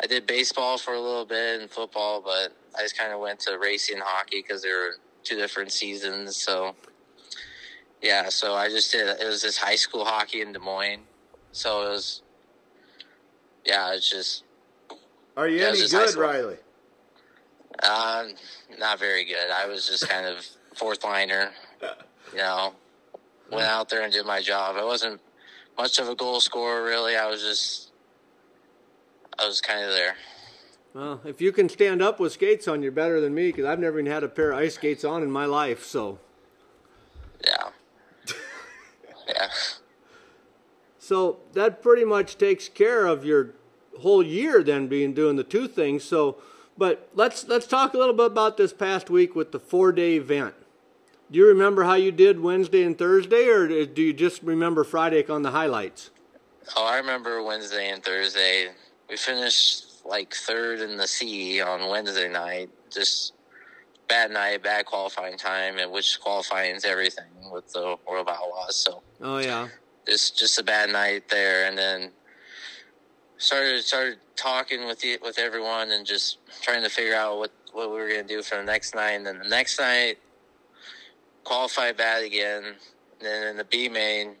I 0.00 0.06
did 0.06 0.26
baseball 0.26 0.78
for 0.78 0.94
a 0.94 1.00
little 1.00 1.26
bit 1.26 1.60
and 1.60 1.70
football, 1.70 2.22
but 2.22 2.52
I 2.78 2.82
just 2.82 2.96
kind 2.96 3.12
of 3.12 3.20
went 3.20 3.40
to 3.40 3.58
racing 3.58 3.96
and 3.96 4.04
hockey 4.04 4.42
because 4.42 4.62
they 4.62 4.70
were 4.70 4.94
two 5.24 5.36
different 5.36 5.72
seasons. 5.72 6.36
So 6.36 6.74
yeah, 8.00 8.28
so 8.28 8.54
I 8.54 8.68
just 8.68 8.92
did. 8.92 9.08
It 9.20 9.26
was 9.26 9.42
just 9.42 9.58
high 9.58 9.76
school 9.76 10.04
hockey 10.04 10.40
in 10.40 10.52
Des 10.52 10.58
Moines, 10.58 11.02
so 11.52 11.86
it 11.86 11.90
was 11.90 12.22
yeah, 13.66 13.92
it's 13.92 14.08
just 14.08 14.44
Are 15.36 15.48
you 15.48 15.58
Yeah, 15.58 15.68
any 15.68 15.86
good. 15.86 16.14
Riley? 16.16 16.56
Um, 17.82 18.34
not 18.78 18.98
very 18.98 19.24
good. 19.24 19.50
I 19.52 19.66
was 19.66 19.86
just 19.86 20.08
kind 20.08 20.26
of 20.26 20.44
fourth 20.74 21.04
liner. 21.04 21.50
You 22.32 22.38
know, 22.38 22.74
went 23.50 23.66
out 23.66 23.88
there 23.88 24.02
and 24.02 24.12
did 24.12 24.26
my 24.26 24.40
job. 24.42 24.76
I 24.76 24.84
wasn't 24.84 25.20
much 25.76 25.98
of 25.98 26.08
a 26.08 26.14
goal 26.14 26.40
scorer, 26.40 26.84
really. 26.84 27.16
I 27.16 27.26
was 27.28 27.40
just, 27.40 27.92
I 29.38 29.46
was 29.46 29.60
kind 29.60 29.84
of 29.84 29.90
there. 29.92 30.16
Well, 30.94 31.20
if 31.24 31.40
you 31.40 31.52
can 31.52 31.68
stand 31.68 32.02
up 32.02 32.18
with 32.18 32.32
skates 32.32 32.66
on, 32.66 32.82
you're 32.82 32.90
better 32.92 33.20
than 33.20 33.34
me 33.34 33.48
because 33.48 33.64
I've 33.64 33.78
never 33.78 34.00
even 34.00 34.10
had 34.10 34.24
a 34.24 34.28
pair 34.28 34.50
of 34.52 34.58
ice 34.58 34.74
skates 34.74 35.04
on 35.04 35.22
in 35.22 35.30
my 35.30 35.44
life. 35.44 35.84
So, 35.84 36.18
Yeah. 37.46 37.68
yeah. 39.28 39.48
so 40.98 41.38
that 41.52 41.82
pretty 41.82 42.04
much 42.04 42.38
takes 42.38 42.68
care 42.68 43.06
of 43.06 43.24
your 43.24 43.50
whole 44.00 44.22
year 44.22 44.62
then 44.62 44.88
being 44.88 45.14
doing 45.14 45.36
the 45.36 45.44
two 45.44 45.68
things. 45.68 46.02
So, 46.04 46.38
but 46.78 47.10
let's 47.14 47.46
let's 47.48 47.66
talk 47.66 47.92
a 47.92 47.98
little 47.98 48.14
bit 48.14 48.26
about 48.26 48.56
this 48.56 48.72
past 48.72 49.10
week 49.10 49.34
with 49.34 49.52
the 49.52 49.58
four 49.58 49.92
day 49.92 50.16
event. 50.16 50.54
Do 51.30 51.38
you 51.38 51.46
remember 51.46 51.84
how 51.84 51.94
you 51.94 52.10
did 52.10 52.40
Wednesday 52.40 52.84
and 52.84 52.96
Thursday, 52.96 53.48
or 53.48 53.84
do 53.84 54.00
you 54.00 54.14
just 54.14 54.42
remember 54.42 54.84
Friday 54.84 55.26
on 55.26 55.42
the 55.42 55.50
highlights? 55.50 56.10
Oh, 56.76 56.86
I 56.86 56.96
remember 56.96 57.42
Wednesday 57.42 57.90
and 57.90 58.02
Thursday. 58.02 58.68
We 59.10 59.16
finished 59.16 60.06
like 60.06 60.32
third 60.32 60.80
in 60.80 60.96
the 60.96 61.06
C 61.06 61.60
on 61.60 61.90
Wednesday 61.90 62.28
night. 62.28 62.70
Just 62.90 63.34
bad 64.08 64.30
night, 64.30 64.62
bad 64.62 64.86
qualifying 64.86 65.36
time, 65.36 65.78
and 65.78 65.92
which 65.92 66.18
qualifying 66.20 66.76
is 66.76 66.84
everything 66.84 67.24
with 67.52 67.70
the 67.72 67.96
World 68.08 68.28
Outlaws. 68.30 68.76
So 68.76 69.02
Oh 69.20 69.38
yeah, 69.38 69.68
just 70.06 70.38
just 70.38 70.58
a 70.58 70.62
bad 70.62 70.90
night 70.90 71.28
there, 71.28 71.66
and 71.66 71.76
then 71.76 72.10
started 73.38 73.82
started 73.84 74.18
talking 74.36 74.86
with 74.86 75.00
the, 75.00 75.18
with 75.22 75.38
everyone 75.38 75.90
and 75.90 76.06
just 76.06 76.38
trying 76.62 76.82
to 76.82 76.90
figure 76.90 77.14
out 77.14 77.38
what 77.38 77.52
what 77.72 77.90
we 77.90 77.96
were 77.96 78.08
gonna 78.08 78.24
do 78.24 78.42
for 78.42 78.56
the 78.56 78.64
next 78.64 78.94
night. 78.94 79.12
And 79.12 79.26
then 79.26 79.38
the 79.38 79.48
next 79.48 79.78
night, 79.78 80.18
qualified 81.44 81.96
bad 81.96 82.24
again. 82.24 82.64
And 82.64 82.76
then 83.20 83.48
in 83.48 83.56
the 83.56 83.64
B 83.64 83.88
main, 83.88 84.36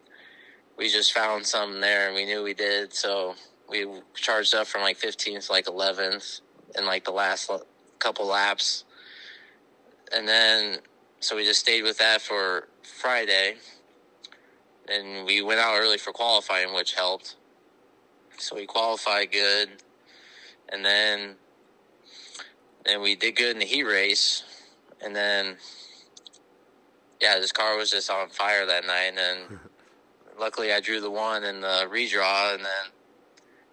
we 0.76 0.88
just 0.88 1.12
found 1.12 1.44
something 1.44 1.80
there, 1.80 2.06
and 2.06 2.14
we 2.14 2.24
knew 2.24 2.42
we 2.42 2.54
did. 2.54 2.92
So 2.92 3.34
we 3.68 3.86
charged 4.14 4.54
up 4.54 4.66
from 4.66 4.82
like 4.82 4.98
15th 4.98 5.46
to 5.46 5.52
like 5.52 5.66
11th 5.66 6.40
in 6.76 6.86
like 6.86 7.04
the 7.04 7.10
last 7.10 7.50
couple 7.98 8.26
laps, 8.26 8.84
and 10.14 10.28
then 10.28 10.78
so 11.20 11.34
we 11.34 11.44
just 11.44 11.60
stayed 11.60 11.82
with 11.82 11.98
that 11.98 12.22
for 12.22 12.68
Friday 12.82 13.56
and 14.88 15.26
we 15.26 15.42
went 15.42 15.60
out 15.60 15.78
early 15.78 15.98
for 15.98 16.12
qualifying, 16.12 16.74
which 16.74 16.94
helped. 16.94 17.36
So 18.38 18.56
we 18.56 18.66
qualified 18.66 19.32
good, 19.32 19.68
and 20.68 20.84
then 20.84 21.34
and 22.86 23.02
we 23.02 23.16
did 23.16 23.36
good 23.36 23.52
in 23.52 23.58
the 23.58 23.66
heat 23.66 23.84
race, 23.84 24.44
and 25.04 25.14
then 25.14 25.56
yeah, 27.20 27.38
this 27.40 27.52
car 27.52 27.76
was 27.76 27.90
just 27.90 28.10
on 28.10 28.28
fire 28.28 28.64
that 28.66 28.86
night, 28.86 29.08
and 29.08 29.18
then 29.18 29.58
luckily 30.38 30.72
I 30.72 30.80
drew 30.80 31.00
the 31.00 31.10
one 31.10 31.44
in 31.44 31.60
the 31.60 31.88
redraw, 31.90 32.54
and 32.54 32.64
then 32.64 32.92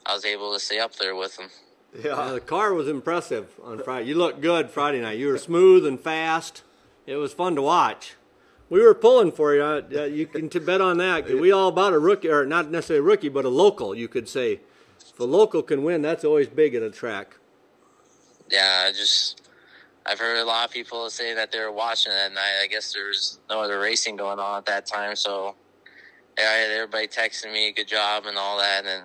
I 0.05 0.13
was 0.13 0.25
able 0.25 0.53
to 0.53 0.59
stay 0.59 0.79
up 0.79 0.95
there 0.95 1.15
with 1.15 1.37
them. 1.37 1.49
Yeah, 2.03 2.31
the 2.31 2.41
car 2.41 2.73
was 2.73 2.87
impressive 2.87 3.47
on 3.63 3.79
Friday. 3.79 4.07
You 4.07 4.15
looked 4.15 4.41
good 4.41 4.69
Friday 4.69 4.99
night. 4.99 5.17
You 5.17 5.27
were 5.27 5.37
smooth 5.37 5.85
and 5.85 5.99
fast. 5.99 6.63
It 7.05 7.15
was 7.15 7.33
fun 7.33 7.55
to 7.55 7.61
watch. 7.61 8.15
We 8.69 8.81
were 8.81 8.95
pulling 8.95 9.31
for 9.31 9.53
you. 9.53 9.63
Uh, 9.63 10.05
you 10.05 10.25
can 10.25 10.47
bet 10.65 10.81
on 10.81 10.97
that. 10.97 11.27
we 11.29 11.51
all 11.51 11.69
about 11.69 11.93
a 11.93 11.99
rookie, 11.99 12.29
or 12.29 12.45
not 12.45 12.71
necessarily 12.71 12.99
a 12.99 13.07
rookie, 13.07 13.29
but 13.29 13.45
a 13.45 13.49
local. 13.49 13.93
You 13.93 14.07
could 14.07 14.27
say, 14.27 14.61
if 14.99 15.19
a 15.19 15.23
local 15.23 15.61
can 15.61 15.83
win, 15.83 16.01
that's 16.01 16.25
always 16.25 16.47
big 16.47 16.73
at 16.73 16.81
a 16.81 16.89
track. 16.89 17.37
Yeah, 18.49 18.85
I 18.87 18.91
just 18.91 19.49
I've 20.05 20.19
heard 20.19 20.37
a 20.37 20.45
lot 20.45 20.65
of 20.65 20.71
people 20.71 21.09
say 21.09 21.33
that 21.33 21.51
they 21.51 21.59
were 21.59 21.71
watching 21.71 22.11
it 22.11 22.15
that 22.15 22.33
night. 22.33 22.61
I 22.63 22.67
guess 22.67 22.93
there's 22.93 23.39
no 23.49 23.61
other 23.61 23.79
racing 23.79 24.17
going 24.17 24.39
on 24.39 24.57
at 24.59 24.65
that 24.65 24.85
time, 24.85 25.15
so 25.15 25.55
yeah, 26.37 26.45
I 26.45 26.53
had 26.53 26.71
everybody 26.71 27.07
texting 27.07 27.53
me, 27.53 27.71
"Good 27.71 27.87
job" 27.87 28.25
and 28.25 28.37
all 28.37 28.57
that, 28.57 28.85
and 28.85 29.03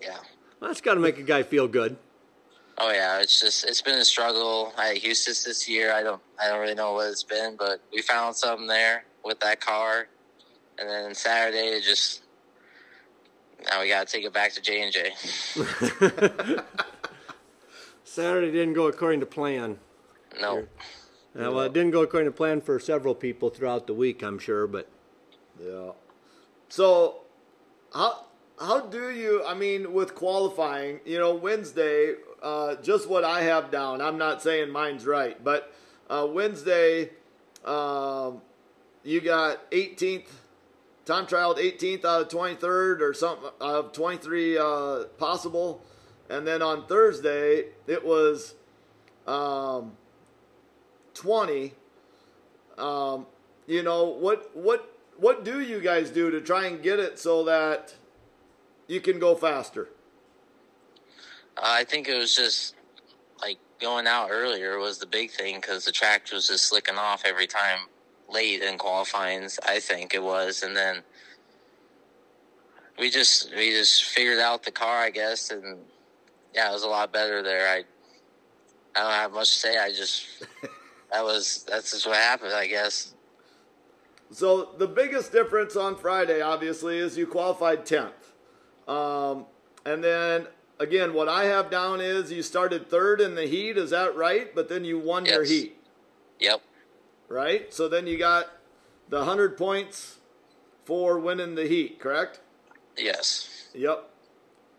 yeah. 0.00 0.18
Well, 0.60 0.70
that's 0.70 0.80
got 0.80 0.94
to 0.94 1.00
make 1.00 1.18
a 1.18 1.22
guy 1.22 1.42
feel 1.42 1.68
good. 1.68 1.96
Oh 2.80 2.92
yeah, 2.92 3.20
it's 3.20 3.40
just 3.40 3.64
it's 3.64 3.82
been 3.82 3.98
a 3.98 4.04
struggle 4.04 4.72
at 4.78 4.96
Huset's 4.96 5.44
this 5.44 5.68
year. 5.68 5.92
I 5.92 6.02
don't 6.02 6.22
I 6.40 6.48
don't 6.48 6.60
really 6.60 6.76
know 6.76 6.92
what 6.92 7.10
it's 7.10 7.24
been, 7.24 7.56
but 7.56 7.80
we 7.92 8.02
found 8.02 8.36
something 8.36 8.68
there 8.68 9.04
with 9.24 9.40
that 9.40 9.60
car, 9.60 10.06
and 10.78 10.88
then 10.88 11.14
Saturday 11.14 11.76
it 11.76 11.82
just 11.82 12.22
now 13.64 13.82
we 13.82 13.88
got 13.88 14.06
to 14.06 14.12
take 14.12 14.24
it 14.24 14.32
back 14.32 14.52
to 14.52 14.62
J 14.62 14.82
and 14.82 14.92
J. 14.92 15.10
Saturday 18.04 18.52
didn't 18.52 18.74
go 18.74 18.86
according 18.86 19.20
to 19.20 19.26
plan. 19.26 19.78
No, 20.40 20.58
Uh, 21.38 21.50
well, 21.50 21.60
it 21.60 21.72
didn't 21.72 21.90
go 21.90 22.02
according 22.02 22.30
to 22.30 22.36
plan 22.36 22.60
for 22.60 22.78
several 22.78 23.14
people 23.14 23.50
throughout 23.50 23.86
the 23.86 23.94
week, 23.94 24.22
I'm 24.22 24.38
sure. 24.38 24.68
But 24.68 24.88
Yeah. 25.60 25.92
So, 26.68 27.22
how 27.92 28.26
how 28.60 28.80
do 28.80 29.10
you? 29.10 29.44
I 29.44 29.54
mean, 29.54 29.92
with 29.92 30.14
qualifying, 30.14 31.00
you 31.04 31.18
know, 31.18 31.34
Wednesday, 31.34 32.14
uh, 32.42 32.76
just 32.76 33.08
what 33.08 33.24
I 33.24 33.42
have 33.42 33.70
down. 33.70 34.00
I'm 34.00 34.18
not 34.18 34.42
saying 34.42 34.70
mine's 34.70 35.06
right, 35.06 35.42
but 35.42 35.72
uh, 36.08 36.26
Wednesday, 36.30 37.10
um, 37.64 38.40
you 39.04 39.20
got 39.20 39.70
18th 39.70 40.28
time 41.08 41.26
trial 41.26 41.54
18th 41.54 42.04
out 42.04 42.20
of 42.22 42.28
23rd 42.28 43.00
or 43.00 43.14
something 43.14 43.48
of 43.60 43.92
23 43.92 44.58
uh, 44.58 45.04
possible, 45.16 45.82
and 46.28 46.46
then 46.46 46.60
on 46.60 46.86
Thursday 46.86 47.66
it 47.86 48.04
was 48.04 48.54
um, 49.26 49.92
20. 51.14 51.72
Um, 52.76 53.26
you 53.66 53.82
know 53.82 54.04
what 54.04 54.54
what 54.54 54.94
what 55.16 55.44
do 55.44 55.60
you 55.60 55.80
guys 55.80 56.10
do 56.10 56.30
to 56.30 56.40
try 56.40 56.66
and 56.66 56.82
get 56.82 57.00
it 57.00 57.18
so 57.18 57.44
that 57.44 57.94
you 58.86 59.00
can 59.00 59.18
go 59.18 59.34
faster? 59.34 59.88
I 61.62 61.84
think 61.84 62.08
it 62.08 62.16
was 62.16 62.34
just 62.34 62.74
like 63.40 63.58
going 63.80 64.06
out 64.06 64.28
earlier 64.30 64.78
was 64.78 64.98
the 64.98 65.06
big 65.06 65.30
thing 65.30 65.56
because 65.56 65.84
the 65.84 65.92
track 65.92 66.30
was 66.32 66.48
just 66.48 66.64
slicking 66.64 66.96
off 66.96 67.22
every 67.24 67.46
time 67.46 67.80
late 68.28 68.62
in 68.62 68.78
qualifyings. 68.78 69.58
I 69.66 69.80
think 69.80 70.14
it 70.14 70.22
was, 70.22 70.62
and 70.62 70.76
then 70.76 71.02
we 72.98 73.10
just 73.10 73.54
we 73.54 73.70
just 73.70 74.04
figured 74.04 74.38
out 74.38 74.62
the 74.62 74.70
car, 74.70 74.98
I 74.98 75.10
guess, 75.10 75.50
and 75.50 75.78
yeah, 76.54 76.70
it 76.70 76.72
was 76.72 76.82
a 76.82 76.88
lot 76.88 77.12
better 77.12 77.42
there. 77.42 77.68
I 77.68 77.84
I 78.96 79.02
don't 79.02 79.12
have 79.12 79.32
much 79.32 79.52
to 79.52 79.58
say. 79.58 79.78
I 79.78 79.90
just 79.90 80.26
that 81.12 81.24
was 81.24 81.64
that's 81.68 81.92
just 81.92 82.06
what 82.06 82.16
happened, 82.16 82.52
I 82.52 82.66
guess. 82.66 83.14
So 84.30 84.70
the 84.76 84.86
biggest 84.86 85.32
difference 85.32 85.74
on 85.74 85.96
Friday, 85.96 86.42
obviously, 86.42 86.98
is 86.98 87.16
you 87.16 87.26
qualified 87.26 87.86
10th. 87.86 88.12
Um, 88.86 89.46
and 89.86 90.04
then 90.04 90.46
again, 90.78 91.14
what 91.14 91.28
I 91.28 91.44
have 91.44 91.70
down 91.70 92.00
is 92.00 92.32
you 92.32 92.42
started 92.42 92.88
third 92.88 93.20
in 93.20 93.34
the 93.34 93.46
heat. 93.46 93.76
Is 93.76 93.90
that 93.90 94.16
right? 94.16 94.54
But 94.54 94.68
then 94.68 94.84
you 94.84 94.98
won 94.98 95.26
your 95.26 95.42
Yes. 95.42 95.50
heat, 95.50 95.76
Yep. 96.40 96.62
right? 97.28 97.72
So 97.72 97.88
then 97.88 98.06
you 98.06 98.18
got 98.18 98.48
the 99.08 99.18
100 99.18 99.56
points 99.56 100.16
for 100.84 101.18
winning 101.18 101.54
the 101.54 101.66
heat, 101.66 101.98
correct? 101.98 102.40
Yes. 102.96 103.68
Yep. 103.74 104.08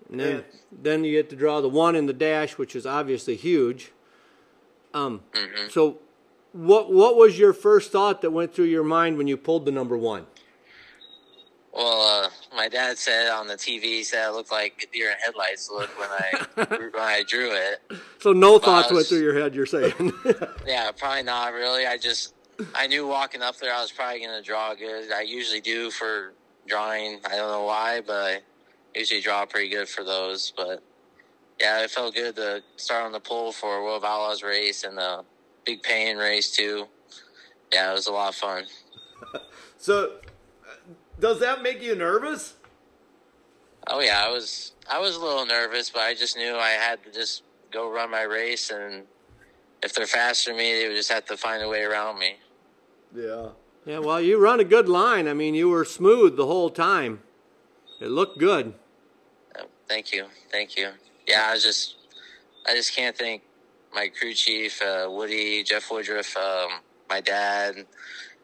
And 0.09 0.19
then, 0.19 0.35
Yeah. 0.37 0.59
then 0.71 1.03
you 1.03 1.11
get 1.11 1.29
to 1.29 1.35
draw 1.35 1.61
the 1.61 1.69
one 1.69 1.95
in 1.95 2.05
the 2.07 2.13
dash, 2.13 2.57
which 2.57 2.75
is 2.75 2.85
obviously 2.85 3.35
huge. 3.35 3.91
Um, 4.93 5.21
hmm 5.33 5.67
so, 5.69 5.99
what 6.51 6.91
what 6.91 7.15
was 7.15 7.37
your 7.37 7.53
first 7.53 7.91
thought 7.91 8.21
that 8.23 8.31
went 8.31 8.55
through 8.55 8.65
your 8.65 8.83
mind 8.83 9.19
when 9.19 9.27
you 9.27 9.37
pulled 9.37 9.65
the 9.65 9.71
number 9.71 9.95
one? 9.95 10.25
Well, 12.69 12.81
my 12.81 12.87
dad 12.87 12.97
said 12.97 13.29
on 13.29 13.47
the 13.47 13.55
TV, 13.55 13.83
he 13.83 14.03
said 14.03 14.29
it 14.29 14.31
looked 14.31 14.51
like 14.51 14.87
a 14.87 14.93
deer 14.93 15.11
in 15.11 15.17
headlights 15.23 15.69
look 15.69 15.89
when 15.99 16.09
I 16.09 16.65
when 16.93 17.03
I 17.03 17.23
drew 17.27 17.51
it. 17.51 17.81
So 18.19 18.33
no 18.33 18.59
thoughts 18.59 18.91
I 18.91 18.95
went 18.95 19.07
through 19.07 19.21
your 19.21 19.37
head. 19.37 19.55
You're 19.55 19.65
saying? 19.65 20.13
Yeah, 20.65 20.91
probably 20.91 21.23
not 21.23 21.53
really. 21.53 21.85
I 21.85 21.97
just 21.97 22.33
I 22.75 22.87
knew 22.87 23.07
walking 23.07 23.41
up 23.41 23.57
there 23.57 23.73
I 23.73 23.81
was 23.81 23.91
probably 23.91 24.19
going 24.19 24.37
to 24.37 24.43
draw 24.45 24.75
good. 24.75 25.11
I 25.11 25.21
usually 25.21 25.61
do 25.61 25.89
for 25.89 26.33
drawing. 26.67 27.19
I 27.25 27.35
don't 27.35 27.51
know 27.51 27.63
why, 27.63 28.01
but 28.05 28.13
I 28.95 28.99
usually 28.99 29.21
draw 29.21 29.45
pretty 29.45 29.69
good 29.69 29.87
for 29.87 30.03
those. 30.03 30.53
But 30.55 30.83
yeah, 31.59 31.83
it 31.83 31.89
felt 31.89 32.13
good 32.13 32.35
to 32.35 32.61
start 32.75 33.05
on 33.05 33.11
the 33.11 33.19
pole 33.19 33.51
for 33.51 33.83
World 33.83 34.03
of 34.03 34.09
Outlaws 34.09 34.43
race 34.43 34.83
and 34.83 34.97
the 34.97 35.23
Big 35.65 35.81
Pain 35.81 36.17
race 36.17 36.55
too. 36.55 36.87
Yeah, 37.73 37.91
it 37.91 37.93
was 37.93 38.07
a 38.07 38.11
lot 38.11 38.29
of 38.29 38.35
fun. 38.35 38.65
So, 39.77 40.17
uh, 40.67 40.93
does 41.19 41.39
that 41.39 41.61
make 41.61 41.81
you 41.81 41.95
nervous? 41.95 42.55
Oh 43.89 44.01
yeah, 44.01 44.23
I 44.23 44.29
was 44.29 44.73
I 44.89 44.99
was 44.99 45.15
a 45.15 45.19
little 45.19 45.45
nervous, 45.45 45.89
but 45.89 46.03
I 46.03 46.13
just 46.13 46.37
knew 46.37 46.55
I 46.55 46.69
had 46.69 47.03
to 47.03 47.11
just 47.11 47.43
go 47.71 47.91
run 47.91 48.11
my 48.11 48.21
race, 48.21 48.69
and 48.69 49.03
if 49.81 49.93
they're 49.93 50.05
faster 50.05 50.51
than 50.51 50.57
me, 50.57 50.73
they 50.73 50.87
would 50.87 50.95
just 50.95 51.11
have 51.11 51.25
to 51.25 51.37
find 51.37 51.63
a 51.63 51.67
way 51.67 51.83
around 51.83 52.19
me. 52.19 52.35
Yeah. 53.15 53.49
Yeah, 53.85 53.99
well, 53.99 54.21
you 54.21 54.37
run 54.37 54.59
a 54.59 54.65
good 54.65 54.87
line. 54.87 55.27
I 55.27 55.33
mean, 55.33 55.55
you 55.55 55.69
were 55.69 55.85
smooth 55.85 56.35
the 56.35 56.45
whole 56.45 56.69
time. 56.69 57.21
It 57.99 58.09
looked 58.09 58.37
good. 58.37 58.73
Uh, 59.57 59.63
Thank 59.87 60.11
you, 60.11 60.27
thank 60.51 60.77
you. 60.77 60.89
Yeah, 61.27 61.47
I 61.47 61.53
was 61.53 61.63
just 61.63 61.95
I 62.67 62.75
just 62.75 62.95
can't 62.95 63.17
thank 63.17 63.41
my 63.93 64.07
crew 64.07 64.33
chief, 64.33 64.81
uh, 64.83 65.07
Woody, 65.09 65.63
Jeff 65.63 65.89
Woodruff, 65.89 66.37
um, 66.37 66.69
my 67.09 67.21
dad, 67.21 67.87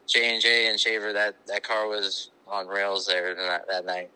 J 0.08 0.34
and 0.34 0.42
J, 0.42 0.68
and 0.70 0.80
Shaver. 0.80 1.14
That 1.14 1.36
that 1.46 1.62
car 1.62 1.88
was 1.88 2.32
on 2.48 2.68
rails 2.68 3.06
there 3.06 3.36
that, 3.36 3.68
that 3.68 3.86
night. 3.86 4.10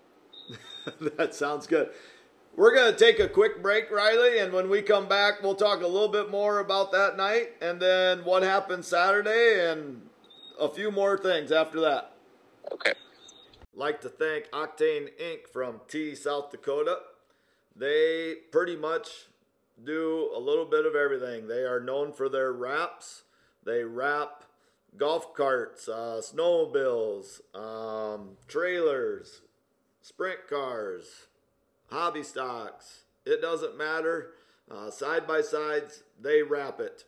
that 1.18 1.34
sounds 1.34 1.68
good. 1.68 1.90
We're 2.56 2.76
going 2.76 2.92
to 2.92 2.98
take 2.98 3.20
a 3.20 3.28
quick 3.28 3.62
break, 3.62 3.90
Riley, 3.92 4.40
and 4.40 4.52
when 4.52 4.70
we 4.70 4.82
come 4.82 5.08
back, 5.08 5.42
we'll 5.42 5.56
talk 5.56 5.82
a 5.82 5.88
little 5.88 6.10
bit 6.10 6.30
more 6.30 6.60
about 6.60 6.92
that 6.92 7.16
night 7.16 7.52
and 7.62 7.80
then 7.80 8.26
what 8.26 8.44
happened 8.44 8.84
Saturday 8.84 9.70
and 9.70 10.02
a 10.60 10.68
few 10.68 10.92
more 10.92 11.18
things 11.18 11.52
after 11.52 11.80
that. 11.82 12.12
Okay. 12.72 12.94
like 13.74 14.02
to 14.02 14.10
thank 14.10 14.50
Octane 14.52 15.10
Inc. 15.20 15.48
from 15.52 15.80
Tea, 15.88 16.16
South 16.16 16.52
Dakota. 16.52 17.00
They 17.76 18.36
pretty 18.52 18.76
much 18.76 19.28
do 19.84 20.30
a 20.36 20.40
little 20.40 20.66
bit 20.66 20.86
of 20.86 20.96
everything. 20.96 21.48
They 21.48 21.64
are 21.64 21.80
known 21.80 22.12
for 22.12 22.28
their 22.28 22.52
wraps. 22.52 23.24
They 23.64 23.84
wrap 23.84 24.44
golf 24.98 25.34
carts, 25.34 25.88
uh, 25.88 26.22
snowmobiles, 26.22 27.42
um, 27.56 28.32
trailers, 28.48 29.42
sprint 30.10 30.48
cars, 30.50 31.28
hobby 31.92 32.24
stocks. 32.24 33.04
It 33.26 33.42
doesn't 33.42 33.78
matter. 33.78 34.32
Uh, 34.70 34.90
side 34.90 35.28
by 35.28 35.42
sides, 35.42 36.04
they 36.20 36.42
wrap 36.42 36.80
it. 36.80 37.04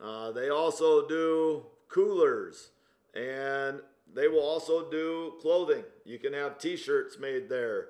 Uh, 0.00 0.32
they 0.32 0.48
also 0.48 1.06
do 1.06 1.66
coolers 1.88 2.70
and 3.14 3.80
they 4.14 4.28
will 4.28 4.42
also 4.42 4.90
do 4.90 5.34
clothing. 5.40 5.84
You 6.06 6.18
can 6.18 6.32
have 6.32 6.58
t 6.58 6.76
shirts 6.76 7.18
made 7.18 7.50
there. 7.50 7.88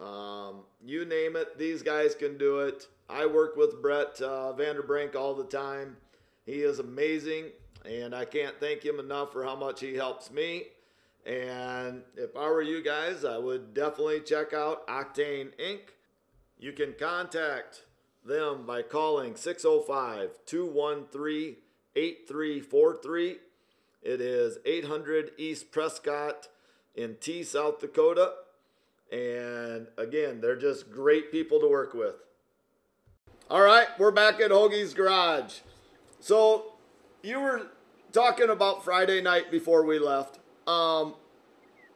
Um, 0.00 0.62
you 0.84 1.04
name 1.04 1.36
it, 1.36 1.56
these 1.56 1.82
guys 1.82 2.14
can 2.14 2.38
do 2.38 2.60
it. 2.60 2.88
I 3.08 3.26
work 3.26 3.56
with 3.56 3.80
Brett 3.80 4.20
uh, 4.20 4.52
Vanderbrink 4.56 5.14
all 5.14 5.34
the 5.34 5.44
time. 5.44 5.96
He 6.44 6.62
is 6.62 6.80
amazing, 6.80 7.46
and 7.84 8.14
I 8.14 8.24
can't 8.24 8.58
thank 8.60 8.84
him 8.84 8.98
enough 8.98 9.32
for 9.32 9.44
how 9.44 9.56
much 9.56 9.80
he 9.80 9.94
helps 9.94 10.30
me. 10.30 10.66
And 11.26 12.02
if 12.16 12.36
I 12.36 12.48
were 12.48 12.62
you 12.62 12.82
guys, 12.82 13.24
I 13.24 13.38
would 13.38 13.74
definitely 13.74 14.20
check 14.20 14.52
out 14.52 14.86
Octane 14.86 15.50
Inc. 15.58 15.80
You 16.58 16.72
can 16.72 16.94
contact 16.98 17.84
them 18.24 18.66
by 18.66 18.82
calling 18.82 19.36
605 19.36 20.30
213 20.46 21.56
8343. 21.96 23.36
It 24.02 24.20
is 24.20 24.58
800 24.64 25.32
East 25.36 25.72
Prescott 25.72 26.48
in 26.94 27.16
Tea, 27.20 27.42
South 27.42 27.80
Dakota. 27.80 28.32
And 29.10 29.88
again, 29.96 30.40
they're 30.40 30.56
just 30.56 30.90
great 30.90 31.32
people 31.32 31.60
to 31.60 31.68
work 31.68 31.94
with. 31.94 32.16
All 33.50 33.62
right, 33.62 33.88
we're 33.98 34.10
back 34.10 34.40
at 34.40 34.50
Hoagie's 34.50 34.92
Garage. 34.94 35.60
So 36.20 36.74
you 37.22 37.40
were 37.40 37.68
talking 38.12 38.50
about 38.50 38.84
Friday 38.84 39.22
night 39.22 39.50
before 39.50 39.84
we 39.84 39.98
left. 39.98 40.38
Um, 40.68 41.14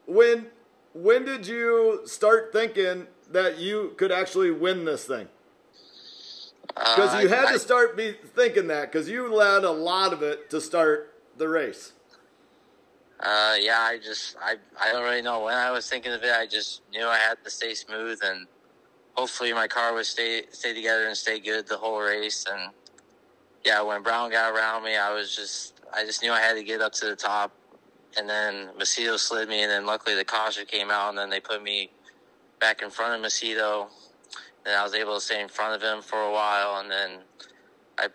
when 0.07 0.47
when 0.95 1.25
did 1.25 1.47
you 1.47 2.01
start 2.07 2.53
thinking 2.53 3.07
that 3.31 3.59
you 3.59 3.95
could 3.97 4.11
actually 4.13 4.51
win 4.51 4.85
this 4.85 5.05
thing? 5.05 5.29
Because 6.69 7.15
Uh, 7.15 7.19
you 7.19 7.29
had 7.29 7.47
I- 7.47 7.53
to 7.53 7.59
start 7.59 7.97
be 7.97 8.13
thinking 8.35 8.67
that 8.69 8.91
because 8.91 9.09
you 9.09 9.29
led 9.33 9.65
a 9.65 9.71
lot 9.71 10.13
of 10.13 10.23
it 10.23 10.49
to 10.51 10.61
start 10.61 11.13
the 11.37 11.49
race. 11.49 11.93
Uh, 13.21 13.57
yeah, 13.61 13.81
I 13.81 13.99
just 13.99 14.37
I 14.41 14.57
I 14.81 14.91
don't 14.93 15.05
really 15.05 15.23
know 15.23 15.41
when 15.45 15.55
I 15.55 15.71
was 15.71 15.89
thinking 15.89 16.13
of 16.13 16.25
it. 16.25 16.33
I 16.33 16.47
just 16.47 16.81
knew 16.91 17.07
I 17.07 17.19
had 17.19 17.37
to 17.45 17.51
stay 17.51 17.75
smooth 17.75 18.19
and 18.25 18.47
hopefully 19.15 19.53
my 19.53 19.69
car 19.69 19.93
would 19.95 20.07
stay 20.07 20.47
stay 20.51 20.73
together 20.73 21.07
and 21.07 21.17
stay 21.17 21.39
good 21.41 21.67
the 21.69 21.77
whole 21.77 22.01
race. 22.01 22.47
And 22.51 22.73
yeah, 23.65 23.83
when 23.83 24.03
Brown 24.03 24.31
got 24.31 24.53
around 24.53 24.83
me, 24.83 24.97
I 24.97 25.13
was 25.13 25.37
just 25.37 25.75
I 25.93 26.05
just 26.05 26.23
knew 26.23 26.33
I 26.33 26.41
had 26.41 26.55
to 26.55 26.65
get 26.65 26.81
up 26.81 26.93
to 26.95 27.07
the 27.07 27.17
top. 27.17 27.53
And 28.17 28.29
then 28.29 28.69
Macedo 28.79 29.19
slid 29.19 29.49
me, 29.49 29.63
and 29.63 29.71
then 29.71 29.87
luckily 29.87 30.15
the 30.15 30.25
caution 30.25 30.67
came 30.67 30.91
out, 30.91 31.11
and 31.11 31.19
then 31.19 31.31
they 31.31 31.41
put 31.41 31.63
me 31.63 31.91
back 32.61 32.83
in 32.83 32.91
front 32.91 33.15
of 33.15 33.31
Macedo. 33.31 33.89
And 34.65 34.77
I 34.77 34.85
was 34.85 34.95
able 34.95 35.15
to 35.15 35.21
stay 35.21 35.41
in 35.41 35.49
front 35.49 35.75
of 35.75 35.83
him 35.83 36.03
for 36.03 36.21
a 36.21 36.31
while, 36.31 36.81
and 36.81 36.91
then 36.91 37.19
I 37.99 38.09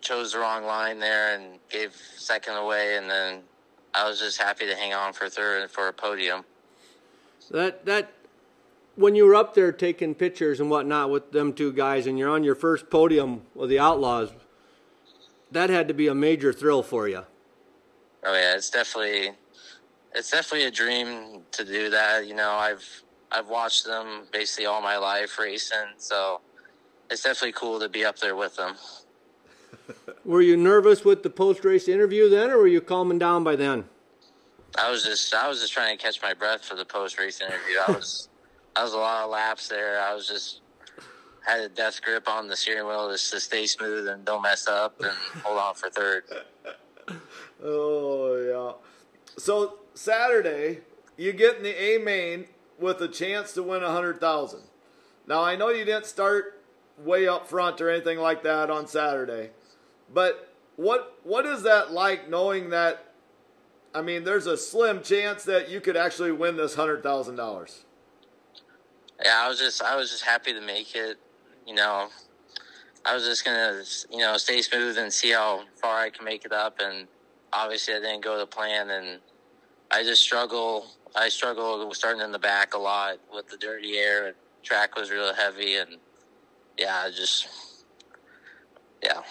chose 0.00 0.32
the 0.32 0.40
wrong 0.40 0.64
line 0.64 0.98
there 0.98 1.34
and 1.34 1.58
gave 1.70 1.94
second 2.16 2.54
away, 2.54 2.96
and 2.96 3.08
then 3.08 3.42
I 3.94 4.08
was 4.08 4.18
just 4.18 4.40
happy 4.40 4.66
to 4.66 4.74
hang 4.74 4.92
on 4.92 5.12
for 5.14 5.28
third 5.28 5.62
and 5.62 5.70
for 5.70 5.88
a 5.88 5.92
podium. 5.92 6.44
That 7.50 7.86
that 7.86 8.12
when 8.96 9.14
you 9.14 9.24
were 9.24 9.34
up 9.34 9.54
there 9.54 9.72
taking 9.72 10.14
pictures 10.14 10.58
and 10.58 10.68
whatnot 10.68 11.10
with 11.10 11.32
them 11.32 11.52
two 11.52 11.72
guys, 11.72 12.06
and 12.06 12.18
you're 12.18 12.30
on 12.30 12.44
your 12.44 12.54
first 12.54 12.90
podium 12.90 13.42
with 13.54 13.70
the 13.70 13.78
Outlaws, 13.78 14.30
that 15.52 15.70
had 15.70 15.88
to 15.88 15.94
be 15.94 16.08
a 16.08 16.14
major 16.14 16.52
thrill 16.52 16.82
for 16.82 17.08
you. 17.08 17.24
Oh 18.26 18.34
yeah, 18.34 18.56
it's 18.56 18.70
definitely 18.70 19.30
it's 20.12 20.30
definitely 20.32 20.66
a 20.66 20.70
dream 20.70 21.42
to 21.52 21.64
do 21.64 21.90
that. 21.90 22.26
You 22.26 22.34
know, 22.34 22.50
I've 22.50 22.84
I've 23.30 23.48
watched 23.48 23.86
them 23.86 24.26
basically 24.32 24.66
all 24.66 24.82
my 24.82 24.96
life 24.96 25.38
racing, 25.38 25.94
so 25.96 26.40
it's 27.08 27.22
definitely 27.22 27.52
cool 27.52 27.78
to 27.78 27.88
be 27.88 28.04
up 28.04 28.18
there 28.18 28.34
with 28.34 28.56
them. 28.56 28.74
Were 30.24 30.42
you 30.42 30.56
nervous 30.56 31.04
with 31.04 31.22
the 31.22 31.30
post 31.30 31.64
race 31.64 31.86
interview 31.86 32.28
then, 32.28 32.50
or 32.50 32.58
were 32.58 32.66
you 32.66 32.80
calming 32.80 33.20
down 33.20 33.44
by 33.44 33.54
then? 33.54 33.84
I 34.76 34.90
was 34.90 35.04
just 35.04 35.32
I 35.32 35.48
was 35.48 35.60
just 35.60 35.72
trying 35.72 35.96
to 35.96 36.02
catch 36.02 36.20
my 36.20 36.34
breath 36.34 36.64
for 36.64 36.74
the 36.74 36.84
post 36.84 37.20
race 37.20 37.40
interview. 37.40 37.76
I 37.86 37.92
was 37.92 38.28
I 38.74 38.82
was 38.82 38.92
a 38.92 38.98
lot 38.98 39.22
of 39.22 39.30
laps 39.30 39.68
there. 39.68 40.00
I 40.00 40.14
was 40.14 40.26
just 40.26 40.62
had 41.46 41.60
a 41.60 41.68
death 41.68 42.02
grip 42.02 42.28
on 42.28 42.48
the 42.48 42.56
steering 42.56 42.88
wheel 42.88 43.08
just 43.12 43.30
to 43.32 43.38
stay 43.38 43.66
smooth 43.66 44.08
and 44.08 44.24
don't 44.24 44.42
mess 44.42 44.66
up 44.66 44.98
and 44.98 45.16
hold 45.44 45.58
on 45.58 45.74
for 45.74 45.90
third. 45.90 46.24
Oh 47.62 48.36
yeah. 48.36 48.72
So 49.38 49.78
Saturday, 49.94 50.80
you 51.16 51.32
get 51.32 51.56
in 51.56 51.62
the 51.62 51.82
A 51.82 51.98
main 51.98 52.46
with 52.78 53.00
a 53.00 53.08
chance 53.08 53.52
to 53.54 53.62
win 53.62 53.82
a 53.82 53.90
hundred 53.90 54.20
thousand. 54.20 54.62
Now 55.26 55.42
I 55.42 55.56
know 55.56 55.70
you 55.70 55.84
didn't 55.84 56.06
start 56.06 56.60
way 56.98 57.28
up 57.28 57.46
front 57.46 57.80
or 57.80 57.90
anything 57.90 58.18
like 58.18 58.42
that 58.42 58.70
on 58.70 58.86
Saturday, 58.86 59.50
but 60.12 60.52
what 60.76 61.18
what 61.24 61.46
is 61.46 61.62
that 61.62 61.92
like 61.92 62.28
knowing 62.28 62.70
that? 62.70 63.04
I 63.94 64.02
mean, 64.02 64.24
there's 64.24 64.46
a 64.46 64.58
slim 64.58 65.02
chance 65.02 65.44
that 65.44 65.70
you 65.70 65.80
could 65.80 65.96
actually 65.96 66.32
win 66.32 66.56
this 66.56 66.74
hundred 66.74 67.02
thousand 67.02 67.36
dollars. 67.36 67.84
Yeah, 69.24 69.40
I 69.42 69.48
was 69.48 69.58
just 69.58 69.82
I 69.82 69.96
was 69.96 70.10
just 70.10 70.24
happy 70.24 70.52
to 70.52 70.60
make 70.60 70.94
it. 70.94 71.16
You 71.66 71.74
know, 71.74 72.08
I 73.04 73.14
was 73.14 73.24
just 73.24 73.44
gonna 73.44 73.82
you 74.10 74.18
know 74.18 74.36
stay 74.36 74.60
smooth 74.60 74.98
and 74.98 75.12
see 75.12 75.32
how 75.32 75.64
far 75.80 75.98
I 75.98 76.10
can 76.10 76.24
make 76.24 76.44
it 76.44 76.52
up. 76.52 76.78
And 76.80 77.08
obviously, 77.56 77.94
I 77.94 78.00
didn't 78.00 78.22
go 78.22 78.38
to 78.38 78.46
plan, 78.46 78.90
and 78.90 79.20
I 79.90 80.02
just 80.02 80.22
struggle. 80.22 80.86
I 81.14 81.28
struggle 81.28 81.92
starting 81.94 82.22
in 82.22 82.32
the 82.32 82.38
back 82.38 82.74
a 82.74 82.78
lot 82.78 83.18
with 83.34 83.48
the 83.48 83.56
dirty 83.56 83.96
air. 83.96 84.26
And 84.28 84.36
track 84.62 84.96
was 84.96 85.10
real 85.10 85.32
heavy, 85.34 85.76
and 85.76 85.96
yeah, 86.78 87.02
I 87.06 87.10
just 87.10 87.48
yeah. 89.02 89.22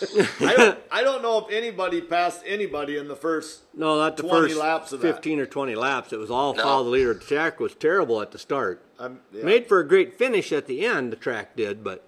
I 0.40 0.54
don't 0.56 0.78
I 0.90 1.02
don't 1.02 1.22
know 1.22 1.38
if 1.38 1.52
anybody 1.54 2.00
passed 2.00 2.42
anybody 2.46 2.96
in 2.96 3.08
the 3.08 3.16
first. 3.16 3.62
No, 3.74 3.96
not 3.98 4.16
the 4.16 4.22
20 4.22 4.48
first 4.48 4.60
laps 4.60 4.92
of 4.92 5.00
that. 5.00 5.14
15 5.14 5.40
or 5.40 5.46
20 5.46 5.74
laps. 5.74 6.12
It 6.12 6.18
was 6.18 6.30
all 6.30 6.54
No. 6.54 6.62
follow 6.62 6.84
the 6.84 6.90
leader. 6.90 7.14
The 7.14 7.20
track 7.20 7.60
was 7.60 7.74
terrible 7.74 8.20
at 8.22 8.32
the 8.32 8.38
start. 8.38 8.82
Um, 8.98 9.20
yeah. 9.32 9.44
Made 9.44 9.66
for 9.66 9.78
a 9.80 9.86
great 9.86 10.16
finish 10.18 10.52
at 10.52 10.66
the 10.66 10.84
end, 10.86 11.12
the 11.12 11.16
track 11.16 11.54
did, 11.56 11.84
but 11.84 12.06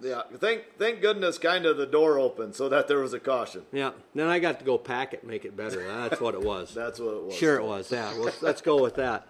Yeah, 0.00 0.22
thank 0.38 0.76
thank 0.78 1.00
goodness, 1.00 1.38
kind 1.38 1.64
of 1.66 1.76
the 1.76 1.86
door 1.86 2.18
opened 2.18 2.54
so 2.54 2.68
that 2.68 2.88
there 2.88 2.98
was 2.98 3.14
a 3.14 3.20
caution. 3.20 3.62
yeah. 3.72 3.92
Then 4.14 4.28
I 4.28 4.38
got 4.38 4.58
to 4.58 4.64
go 4.64 4.76
pack 4.76 5.14
it, 5.14 5.24
make 5.24 5.44
it 5.44 5.56
better. 5.56 5.86
That's 5.86 6.20
what 6.20 6.34
it 6.34 6.42
was. 6.42 6.74
That's 6.74 6.98
what 6.98 7.14
it 7.14 7.22
was. 7.24 7.34
Sure, 7.34 7.56
it 7.56 7.64
was. 7.64 7.90
Yeah, 7.90 8.18
well, 8.18 8.32
let's 8.42 8.60
go 8.60 8.82
with 8.82 8.96
that. 8.96 9.26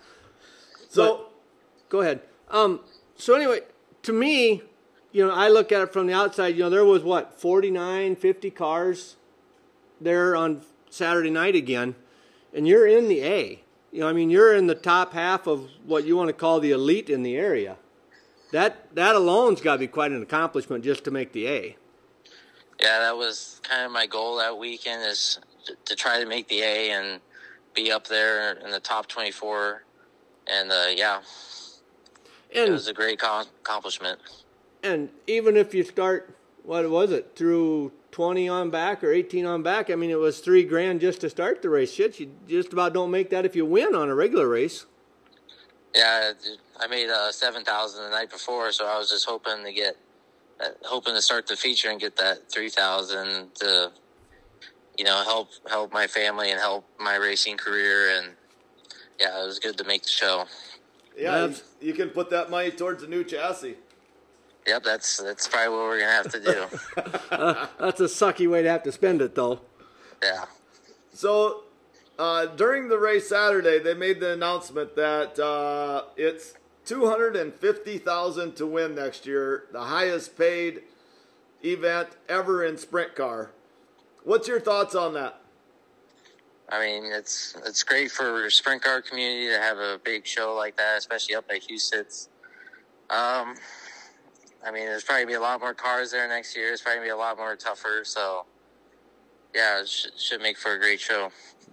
So 0.89 1.27
Go 1.95 2.01
ahead. 2.01 2.23
Um, 2.51 2.81
so 3.17 3.35
anyway, 3.35 3.61
to 4.03 4.13
me, 4.13 4.63
you 5.13 5.25
know, 5.25 5.33
I 5.33 5.49
look 5.49 5.71
at 5.71 5.81
it 5.81 5.93
from 5.93 6.09
the 6.09 6.13
outside. 6.13 6.57
You 6.57 6.65
know, 6.65 6.71
there 6.71 6.85
was 6.85 7.05
what 7.05 7.41
49, 7.41 8.17
50 8.17 8.51
cars 8.51 9.15
there 10.01 10.35
on 10.35 10.63
Saturday 10.91 11.31
night 11.31 11.55
again, 11.55 11.95
and 12.53 12.67
you're 12.67 12.87
in 12.89 13.07
the 13.07 13.23
A. 13.23 13.63
You 13.93 14.01
know, 14.01 14.09
I 14.09 14.13
mean, 14.13 14.29
you're 14.29 14.57
in 14.57 14.67
the 14.67 14.75
top 14.75 15.13
half 15.13 15.47
of 15.47 15.69
what 15.87 16.05
you 16.05 16.17
want 16.17 16.31
to 16.31 16.33
call 16.33 16.59
the 16.59 16.73
elite 16.73 17.09
in 17.09 17.23
the 17.23 17.37
area. 17.37 17.77
That 18.55 18.95
that 18.95 19.17
alone's 19.17 19.61
got 19.61 19.73
to 19.73 19.79
be 19.81 19.89
quite 19.89 20.13
an 20.13 20.23
accomplishment 20.23 20.85
just 20.85 21.03
to 21.05 21.11
make 21.11 21.33
the 21.33 21.49
A. 21.49 21.77
Yeah, 22.81 23.01
that 23.01 23.17
was 23.17 23.61
kind 23.65 23.85
of 23.85 23.91
my 23.91 24.07
goal 24.07 24.37
that 24.37 24.57
weekend 24.57 25.03
is 25.03 25.41
to, 25.65 25.75
to 25.87 25.97
try 25.97 26.21
to 26.21 26.27
make 26.27 26.47
the 26.47 26.61
A 26.61 26.93
and 26.93 27.21
be 27.75 27.91
up 27.91 28.07
there 28.07 28.53
in 28.53 28.71
the 28.71 28.79
top 28.79 29.09
24. 29.09 29.83
And 30.47 30.71
uh, 30.71 30.85
yeah, 30.95 31.23
And 32.55 32.69
it 32.69 32.71
was 32.71 32.87
a 32.87 32.93
great 32.93 33.19
com- 33.19 33.47
accomplishment. 33.61 34.21
and 34.85 35.09
even 35.27 35.57
if 35.57 35.75
you 35.75 35.83
start, 35.83 36.37
what 36.63 36.89
was 36.89 37.11
it, 37.11 37.33
through 37.35 37.91
20 38.13 38.49
on 38.49 38.71
back 38.71 39.03
or 39.03 39.11
18 39.11 39.47
on 39.47 39.65
back, 39.65 39.91
I 39.91 39.97
mean, 39.97 40.11
it 40.11 40.21
was 40.21 40.39
three 40.39 40.63
grand 40.63 41.01
just 41.01 41.21
to 41.23 41.29
start 41.29 41.61
the 41.61 41.71
race. 41.71 41.93
Shit, 41.93 42.21
you 42.21 42.31
just 42.47 42.73
about 42.73 42.95
don't 42.95 43.11
make 43.11 43.31
that 43.31 43.45
if 43.45 43.57
you 43.57 43.67
win 43.67 43.97
on 43.97 44.09
a 44.09 44.15
regular 44.15 44.47
race. 44.49 44.87
Yeah, 45.95 46.33
I 46.81 46.87
made 46.89 47.09
uh, 47.09 47.31
7,000 47.31 48.03
the 48.03 48.11
night 48.11 48.31
before, 48.31 48.73
so 48.73 48.87
I 48.87 48.99
was 48.99 49.11
just 49.11 49.27
hoping 49.27 49.65
to 49.65 49.73
get, 49.73 49.97
uh, 50.61 50.71
hoping 50.83 51.15
to 51.15 51.23
start 51.23 51.47
the 51.47 51.57
feature 51.57 51.91
and 51.91 52.01
get 52.01 52.17
that 52.17 52.51
3,000 52.51 53.55
to, 53.55 53.93
you 54.99 55.05
know, 55.05 55.23
help 55.25 55.51
help 55.69 55.93
my 55.93 56.07
family 56.07 56.51
and 56.51 56.61
help 56.61 56.85
my 56.99 57.15
racing 57.15 57.57
career. 57.57 58.19
And 58.19 58.33
yeah, 59.21 59.41
it 59.41 59.47
was 59.47 59.61
good 59.61 59.79
to 59.79 59.85
make 59.85 60.03
the 60.03 60.09
show. 60.09 60.47
Yeah, 61.17 61.47
you, 61.47 61.55
you 61.81 61.93
can 61.93 62.09
put 62.11 62.29
that 62.31 62.51
money 62.51 62.73
towards 62.73 63.05
a 63.05 63.07
new 63.07 63.23
chassis. 63.23 63.77
Yep, 64.67 64.83
that's 64.83 65.19
that's 65.19 65.47
probably 65.47 65.77
what 65.77 65.85
we're 65.85 66.01
gonna 66.01 66.13
have 66.13 66.33
to 66.33 66.41
do. 66.41 66.67
That's 67.85 68.01
a 68.01 68.05
sucky 68.05 68.49
way 68.49 68.63
to 68.63 68.71
have 68.71 68.83
to 68.85 68.93
spend 68.93 69.21
it, 69.21 69.35
though. 69.35 69.61
yeah. 70.23 70.47
So 71.13 71.64
uh, 72.19 72.47
during 72.47 72.89
the 72.89 72.99
race 72.99 73.29
Saturday, 73.29 73.79
they 73.79 73.95
made 73.95 74.21
the 74.21 74.33
announcement 74.33 74.97
that 74.97 75.39
uh, 75.39 76.05
it's 76.17 76.55
two 76.85 77.07
hundred 77.07 77.37
and 77.37 77.55
fifty 77.55 77.99
thousand 77.99 78.57
to 78.57 78.67
win 78.67 78.95
next 78.95 79.27
year, 79.27 79.65
the 79.73 79.83
highest 79.83 80.37
paid 80.37 80.83
event 81.65 82.11
ever 82.29 82.65
in 82.65 82.77
sprint 82.77 83.15
car. 83.15 83.51
What's 84.23 84.49
your 84.49 84.61
thoughts 84.61 84.95
on 84.95 85.15
that? 85.15 85.41
I 86.69 86.81
mean, 86.81 87.05
it's 87.13 87.57
it's 87.67 87.83
great 87.83 88.11
for 88.11 88.49
sprint 88.51 88.83
car 88.83 89.03
community 89.03 89.49
to 89.49 89.61
have 89.61 89.79
a 89.79 90.01
big 90.03 90.27
show 90.27 90.55
like 90.55 90.77
that, 90.77 90.99
especially 90.99 91.35
up 91.35 91.45
at 91.51 91.63
Huset's. 91.63 92.29
Um, 93.11 93.55
I 94.67 94.71
mean, 94.73 94.87
there's 94.87 95.05
probably 95.05 95.27
be 95.27 95.35
a 95.35 95.41
lot 95.41 95.61
more 95.61 95.75
cars 95.75 96.11
there 96.11 96.27
next 96.27 96.57
year. 96.57 96.73
It's 96.73 96.81
probably 96.81 97.05
be 97.05 97.11
a 97.11 97.17
lot 97.17 97.37
more 97.37 97.55
tougher. 97.55 98.01
So, 98.05 98.47
yeah, 99.55 99.81
it 99.81 99.89
should, 99.89 100.19
should 100.19 100.41
make 100.43 100.59
for 100.59 100.75
a 100.75 100.79
great 100.79 101.01
show. 101.01 101.31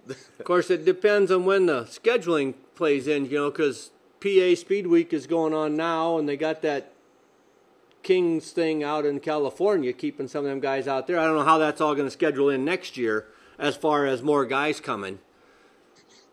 Of 0.08 0.44
course, 0.44 0.70
it 0.70 0.84
depends 0.84 1.30
on 1.30 1.44
when 1.44 1.66
the 1.66 1.84
scheduling 1.84 2.54
plays 2.74 3.06
in, 3.06 3.26
you 3.26 3.38
know, 3.38 3.50
because 3.50 3.90
PA 4.20 4.54
Speed 4.54 4.86
Week 4.86 5.12
is 5.12 5.26
going 5.26 5.54
on 5.54 5.76
now, 5.76 6.18
and 6.18 6.28
they 6.28 6.36
got 6.36 6.62
that 6.62 6.92
Kings 8.02 8.50
thing 8.50 8.82
out 8.82 9.06
in 9.06 9.20
California, 9.20 9.92
keeping 9.92 10.28
some 10.28 10.44
of 10.44 10.50
them 10.50 10.60
guys 10.60 10.88
out 10.88 11.06
there. 11.06 11.18
I 11.18 11.24
don't 11.24 11.36
know 11.36 11.44
how 11.44 11.58
that's 11.58 11.80
all 11.80 11.94
going 11.94 12.06
to 12.06 12.10
schedule 12.10 12.48
in 12.48 12.64
next 12.64 12.96
year 12.96 13.26
as 13.58 13.76
far 13.76 14.06
as 14.06 14.22
more 14.22 14.44
guys 14.44 14.80
coming. 14.80 15.20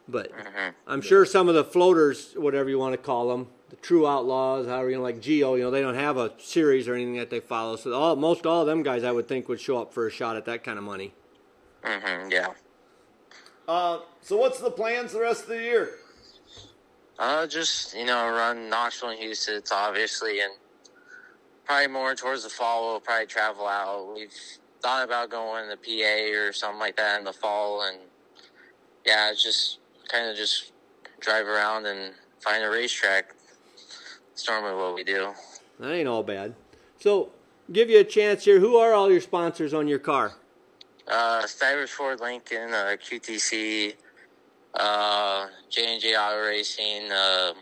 But 0.07 0.31
mm-hmm. 0.31 0.69
I'm 0.87 1.01
sure 1.01 1.25
some 1.25 1.47
of 1.47 1.55
the 1.55 1.63
floaters, 1.63 2.33
whatever 2.35 2.69
you 2.69 2.79
want 2.79 2.93
to 2.93 2.97
call 2.97 3.29
them, 3.29 3.47
the 3.69 3.75
true 3.75 4.07
outlaws, 4.07 4.65
however 4.65 4.89
you 4.89 4.97
know, 4.97 5.03
like 5.03 5.21
Geo, 5.21 5.53
you 5.53 5.63
know, 5.63 5.71
they 5.71 5.81
don't 5.81 5.93
have 5.93 6.17
a 6.17 6.31
series 6.39 6.87
or 6.87 6.95
anything 6.95 7.17
that 7.17 7.29
they 7.29 7.39
follow. 7.39 7.75
So 7.75 7.93
all 7.93 8.15
most 8.15 8.47
all 8.47 8.61
of 8.61 8.67
them 8.67 8.81
guys, 8.81 9.03
I 9.03 9.11
would 9.11 9.27
think, 9.27 9.47
would 9.47 9.61
show 9.61 9.79
up 9.79 9.93
for 9.93 10.07
a 10.07 10.11
shot 10.11 10.35
at 10.35 10.45
that 10.45 10.63
kind 10.63 10.79
of 10.79 10.83
money. 10.83 11.13
Hmm 11.83 12.29
yeah. 12.31 12.49
Uh, 13.67 13.99
so 14.21 14.37
what's 14.37 14.59
the 14.59 14.71
plans 14.71 15.13
the 15.13 15.19
rest 15.19 15.43
of 15.43 15.49
the 15.49 15.61
year? 15.61 15.91
Uh, 17.17 17.45
just 17.45 17.95
you 17.95 18.05
know, 18.05 18.29
run 18.29 18.69
Knoxville 18.69 19.09
and 19.09 19.19
Huset's. 19.19 19.47
It's 19.49 19.71
obviously, 19.71 20.39
and 20.39 20.53
probably 21.65 21.87
more 21.87 22.15
towards 22.15 22.43
the 22.43 22.49
fall. 22.49 22.91
We'll 22.91 22.99
probably 22.99 23.27
travel 23.27 23.67
out. 23.67 24.13
We've 24.15 24.33
thought 24.81 25.03
about 25.03 25.29
going 25.29 25.69
to 25.69 25.77
PA 25.77 26.39
or 26.39 26.53
something 26.53 26.79
like 26.79 26.95
that 26.95 27.19
in 27.19 27.25
the 27.25 27.33
fall, 27.33 27.83
and 27.83 27.97
yeah, 29.05 29.29
it's 29.31 29.43
just 29.43 29.79
kind 30.07 30.29
of 30.29 30.35
just 30.35 30.71
drive 31.19 31.45
around 31.45 31.85
and 31.85 32.13
find 32.39 32.63
a 32.63 32.69
racetrack. 32.69 33.35
It's 34.31 34.47
normally 34.47 34.75
what 34.81 34.95
we 34.95 35.03
do. 35.03 35.33
That 35.79 35.91
ain't 35.91 36.07
all 36.07 36.23
bad. 36.23 36.55
So, 36.99 37.29
give 37.71 37.89
you 37.89 37.99
a 37.99 38.03
chance 38.03 38.45
here. 38.45 38.59
Who 38.59 38.77
are 38.77 38.93
all 38.93 39.11
your 39.11 39.21
sponsors 39.21 39.73
on 39.73 39.87
your 39.87 39.99
car? 39.99 40.33
Uh, 41.09 41.45
Stivers 41.47 41.89
Ford 41.89 42.19
Lincoln, 42.19 42.71
uh, 42.73 42.95
QTC, 43.01 43.93
uh, 44.75 45.47
J 45.69 45.93
and 45.93 46.01
J 46.01 46.15
Auto 46.15 46.41
Racing, 46.47 47.11
uh, 47.11 47.53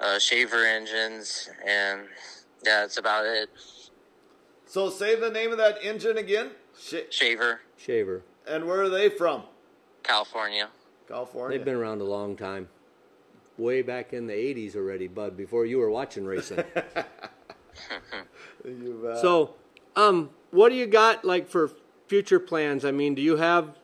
uh, 0.00 0.18
Shaver 0.18 0.64
Engines, 0.64 1.50
and 1.66 2.02
yeah, 2.64 2.80
that's 2.80 2.96
about 2.96 3.26
it. 3.26 3.50
So 4.66 4.88
say 4.90 5.14
the 5.18 5.30
name 5.30 5.52
of 5.52 5.58
that 5.58 5.78
engine 5.82 6.16
again. 6.18 6.50
Sh- 6.78 6.94
Shaver, 7.10 7.60
Shaver. 7.76 8.22
and 8.46 8.66
where 8.66 8.82
are 8.82 8.88
they 8.88 9.08
from? 9.08 9.42
California. 10.02 10.68
California. 11.08 11.56
They've 11.58 11.64
been 11.64 11.74
around 11.76 12.00
a 12.00 12.04
long 12.04 12.36
time. 12.36 12.68
Way 13.58 13.80
back 13.82 14.12
in 14.12 14.26
the 14.26 14.34
80s 14.34 14.76
already, 14.76 15.08
bud, 15.08 15.36
before 15.36 15.64
you 15.64 15.78
were 15.78 15.90
watching 15.90 16.24
racing. 16.24 16.62
You 18.64 19.00
bet. 19.04 19.18
so, 19.18 19.54
um, 19.96 20.30
what 20.50 20.68
do 20.68 20.74
you 20.74 20.86
got 20.86 21.24
like 21.24 21.48
for 21.48 21.70
future 22.06 22.38
plans? 22.38 22.84
I 22.84 22.92
mean, 22.92 23.14
do 23.14 23.22
you 23.22 23.36
have 23.36 23.76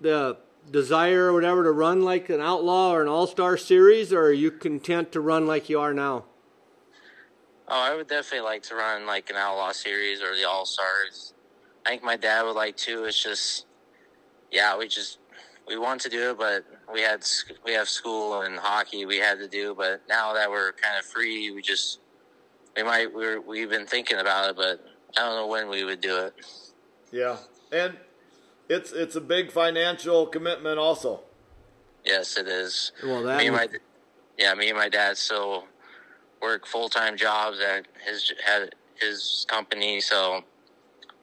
the 0.00 0.36
desire 0.70 1.26
or 1.26 1.32
whatever 1.32 1.64
to 1.64 1.72
run 1.72 2.02
like 2.02 2.28
an 2.28 2.40
outlaw 2.40 2.92
or 2.92 3.02
an 3.02 3.08
all-star 3.08 3.56
series 3.56 4.12
or 4.12 4.26
are 4.26 4.32
you 4.32 4.50
content 4.50 5.12
to 5.12 5.20
run 5.20 5.46
like 5.46 5.68
you 5.68 5.80
are 5.80 5.94
now? 5.94 6.24
Oh, 7.68 7.80
I 7.80 7.96
would 7.96 8.06
definitely 8.06 8.46
like 8.46 8.62
to 8.64 8.76
run 8.76 9.06
like 9.06 9.28
an 9.28 9.36
Outlaw 9.36 9.72
Series 9.72 10.22
or 10.22 10.36
the 10.36 10.48
All 10.48 10.64
Stars. 10.64 11.34
I 11.84 11.90
think 11.90 12.04
my 12.04 12.16
dad 12.16 12.42
would 12.42 12.54
like 12.54 12.76
to. 12.78 13.04
It's 13.04 13.20
just, 13.20 13.66
yeah, 14.52 14.78
we 14.78 14.86
just 14.86 15.18
we 15.66 15.76
want 15.76 16.00
to 16.02 16.08
do 16.08 16.30
it, 16.30 16.38
but 16.38 16.64
we 16.92 17.00
had 17.00 17.24
we 17.64 17.72
have 17.72 17.88
school 17.88 18.42
and 18.42 18.56
hockey 18.56 19.04
we 19.04 19.16
had 19.16 19.38
to 19.38 19.48
do. 19.48 19.74
But 19.74 20.02
now 20.08 20.32
that 20.34 20.48
we're 20.48 20.72
kind 20.72 20.96
of 20.96 21.04
free, 21.04 21.50
we 21.50 21.60
just 21.60 21.98
we 22.76 22.84
might 22.84 23.12
we're 23.12 23.40
we've 23.40 23.70
been 23.70 23.86
thinking 23.86 24.18
about 24.18 24.50
it, 24.50 24.56
but 24.56 24.84
I 25.16 25.20
don't 25.20 25.36
know 25.36 25.46
when 25.46 25.68
we 25.68 25.84
would 25.84 26.00
do 26.00 26.16
it. 26.18 26.34
yeah, 27.10 27.36
and 27.72 27.96
it's 28.68 28.92
it's 28.92 29.16
a 29.16 29.20
big 29.20 29.50
financial 29.50 30.26
commitment 30.26 30.78
also. 30.78 31.20
Yes, 32.04 32.36
it 32.36 32.46
is. 32.48 32.92
Well, 33.02 33.22
that 33.24 33.38
me 33.38 33.46
and 33.48 33.56
was- 33.56 33.68
my 33.72 33.78
yeah, 34.38 34.54
me 34.54 34.68
and 34.68 34.78
my 34.78 34.88
dad 34.88 35.16
still 35.16 35.64
work 36.42 36.66
full 36.66 36.88
time 36.88 37.16
jobs 37.16 37.58
at 37.60 37.86
his 38.06 38.32
had 38.44 38.74
his 38.94 39.46
company, 39.48 40.00
so 40.00 40.42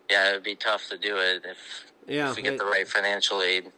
yeah, 0.09 0.29
it'd 0.31 0.43
be 0.43 0.55
tough 0.55 0.89
to 0.89 0.97
do 0.97 1.17
it 1.17 1.45
if 1.45 1.85
Yeah, 2.07 2.29
if 2.31 2.35
we 2.35 2.41
get 2.41 2.53
it- 2.53 2.59
the 2.59 2.65
right 2.65 2.87
financial 2.87 3.41
aid. 3.41 3.71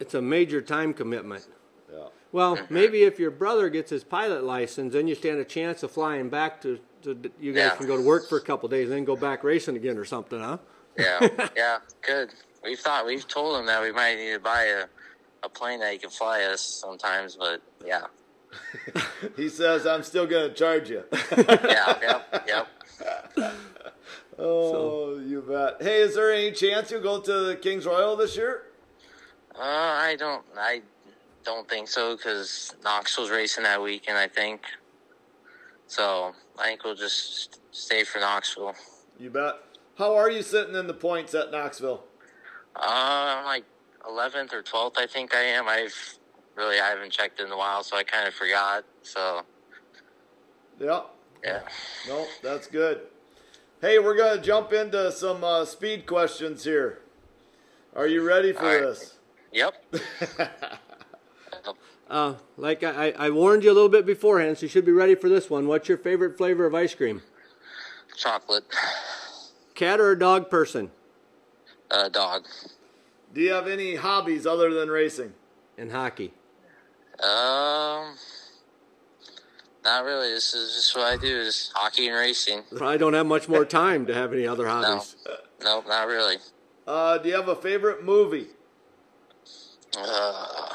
It's 0.00 0.14
a 0.14 0.22
major 0.22 0.62
time 0.62 0.94
commitment. 0.94 1.46
Yeah. 1.92 2.06
Well, 2.30 2.56
mm-hmm. 2.56 2.72
maybe 2.72 3.02
if 3.02 3.18
your 3.18 3.32
brother 3.32 3.68
gets 3.68 3.90
his 3.90 4.04
pilot 4.04 4.44
license, 4.44 4.92
then 4.92 5.08
you 5.08 5.16
stand 5.16 5.40
a 5.40 5.44
chance 5.44 5.82
of 5.82 5.90
flying 5.90 6.28
back 6.28 6.60
to, 6.62 6.78
to 7.02 7.30
you 7.40 7.52
guys 7.52 7.70
Yeah. 7.72 7.76
can 7.76 7.86
go 7.86 7.96
to 7.96 8.02
work 8.02 8.28
for 8.28 8.38
a 8.38 8.40
couple 8.40 8.68
days, 8.68 8.84
and 8.88 8.92
then 8.96 9.04
go 9.04 9.16
back 9.16 9.44
racing 9.44 9.76
again 9.76 9.96
or 9.98 10.04
something, 10.04 10.40
huh? 10.40 10.58
Yeah, 10.98 11.48
yeah, 11.56 11.78
good. 12.02 12.30
We've 12.64 12.78
thought 12.78 13.06
we've 13.06 13.26
told 13.26 13.58
him 13.60 13.66
that 13.66 13.82
we 13.82 13.92
might 13.92 14.16
need 14.16 14.32
to 14.32 14.40
buy 14.40 14.64
a 14.64 14.84
a 15.44 15.48
plane 15.48 15.78
that 15.80 15.92
he 15.92 15.98
can 15.98 16.10
fly 16.10 16.42
us 16.42 16.60
sometimes, 16.60 17.36
but 17.36 17.62
yeah, 17.86 18.06
He 19.36 19.48
says 19.48 19.86
I'm 19.86 20.02
still 20.02 20.26
going 20.26 20.48
to 20.48 20.54
charge 20.54 20.90
you. 20.90 21.04
yeah, 21.36 21.98
yep, 22.02 22.44
yep. 22.48 22.68
oh, 24.38 25.18
you 25.18 25.42
bet. 25.42 25.80
Hey, 25.80 26.00
is 26.00 26.14
there 26.14 26.32
any 26.32 26.50
chance 26.52 26.90
you'll 26.90 27.02
go 27.02 27.20
to 27.20 27.32
the 27.46 27.56
Kings 27.56 27.86
Royal 27.86 28.16
this 28.16 28.36
year? 28.36 28.64
Uh, 29.54 29.62
I 29.62 30.16
don't, 30.18 30.44
I 30.56 30.82
don't 31.44 31.68
think 31.68 31.88
so 31.88 32.16
because 32.16 32.74
Knoxville's 32.84 33.30
racing 33.30 33.64
that 33.64 33.80
weekend. 33.82 34.16
I 34.18 34.28
think 34.28 34.62
so. 35.86 36.32
I 36.58 36.66
think 36.66 36.84
we'll 36.84 36.94
just 36.94 37.60
stay 37.70 38.04
for 38.04 38.18
Knoxville. 38.18 38.74
You 39.18 39.30
bet. 39.30 39.54
How 39.96 40.14
are 40.16 40.30
you 40.30 40.42
sitting 40.42 40.74
in 40.74 40.86
the 40.86 40.94
points 40.94 41.34
at 41.34 41.50
Knoxville? 41.50 42.04
Uh, 42.76 42.80
I'm 43.38 43.44
like 43.44 43.64
11th 44.08 44.52
or 44.52 44.62
12th, 44.62 44.96
I 44.98 45.06
think 45.06 45.34
I 45.34 45.40
am. 45.40 45.68
I've 45.68 46.18
really, 46.56 46.80
I 46.80 46.86
haven't 46.88 47.10
checked 47.10 47.40
in 47.40 47.50
a 47.50 47.56
while, 47.56 47.82
so 47.82 47.96
I 47.96 48.02
kind 48.04 48.26
of 48.28 48.34
forgot. 48.34 48.84
So, 49.02 49.42
Yeah. 50.80 51.02
yeah. 51.44 51.60
No, 52.06 52.26
that's 52.42 52.66
good. 52.66 53.02
Hey, 53.80 53.98
we're 53.98 54.16
going 54.16 54.36
to 54.36 54.42
jump 54.42 54.72
into 54.72 55.10
some 55.12 55.44
uh, 55.44 55.64
speed 55.64 56.06
questions 56.06 56.64
here. 56.64 57.02
Are 57.94 58.06
you 58.06 58.26
ready 58.26 58.52
for 58.52 58.64
right. 58.64 58.80
this? 58.80 59.14
Yep. 59.52 59.74
Uh, 62.08 62.34
like 62.56 62.82
I, 62.82 63.08
I 63.08 63.26
I 63.26 63.30
warned 63.30 63.64
you 63.64 63.70
a 63.70 63.74
little 63.74 63.88
bit 63.88 64.06
beforehand, 64.06 64.58
so 64.58 64.62
you 64.62 64.68
should 64.68 64.86
be 64.86 64.92
ready 64.92 65.14
for 65.14 65.28
this 65.28 65.50
one. 65.50 65.66
What's 65.66 65.88
your 65.88 65.98
favorite 65.98 66.38
flavor 66.38 66.64
of 66.64 66.74
ice 66.74 66.94
cream? 66.94 67.22
Chocolate. 68.16 68.64
Cat 69.74 70.00
or 70.00 70.10
a 70.10 70.18
dog 70.18 70.50
person? 70.50 70.90
Uh, 71.90 72.08
dog. 72.08 72.46
Do 73.34 73.40
you 73.40 73.52
have 73.52 73.68
any 73.68 73.96
hobbies 73.96 74.46
other 74.46 74.72
than 74.72 74.88
racing? 74.88 75.34
And 75.76 75.92
hockey. 75.92 76.32
Um, 77.20 78.16
not 79.84 80.04
really. 80.04 80.30
This 80.30 80.54
is 80.54 80.74
just 80.74 80.96
what 80.96 81.06
I 81.06 81.16
do: 81.16 81.40
is 81.40 81.72
hockey 81.74 82.08
and 82.08 82.16
racing. 82.16 82.62
I 82.80 82.96
don't 82.96 83.14
have 83.14 83.26
much 83.26 83.48
more 83.48 83.64
time 83.64 84.06
to 84.06 84.14
have 84.14 84.32
any 84.32 84.46
other 84.46 84.66
hobbies. 84.66 85.16
No, 85.62 85.82
no 85.82 85.88
not 85.88 86.06
really. 86.06 86.36
Uh, 86.86 87.18
do 87.18 87.28
you 87.28 87.34
have 87.34 87.48
a 87.48 87.56
favorite 87.56 88.02
movie? 88.02 88.46
Uh, 89.96 90.68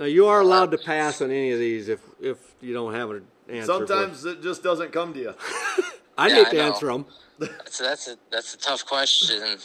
Now 0.00 0.06
you 0.06 0.26
are 0.28 0.40
allowed 0.40 0.70
to 0.70 0.78
pass 0.78 1.20
on 1.20 1.30
any 1.30 1.52
of 1.52 1.58
these 1.58 1.90
if 1.90 2.00
if 2.22 2.38
you 2.62 2.72
don't 2.72 2.94
have 2.94 3.10
an 3.10 3.26
answer. 3.50 3.66
for 3.66 3.84
it. 3.84 3.88
Sometimes 3.88 4.24
it 4.24 4.42
just 4.42 4.62
doesn't 4.62 4.92
come 4.92 5.12
to 5.12 5.20
you. 5.20 5.34
I'd 6.18 6.30
Yeah, 6.30 6.36
hate 6.38 6.46
I 6.46 6.50
to 6.52 6.56
know. 6.56 6.62
answer 6.72 6.86
them. 6.86 7.06
that's 7.38 7.78
that's 7.78 8.08
a 8.08 8.16
that's 8.32 8.54
a 8.54 8.56
tough 8.58 8.86
question. 8.86 9.58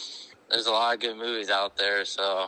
There's 0.49 0.67
a 0.67 0.71
lot 0.71 0.93
of 0.93 0.99
good 0.99 1.15
movies 1.15 1.49
out 1.49 1.77
there, 1.77 2.03
so 2.03 2.47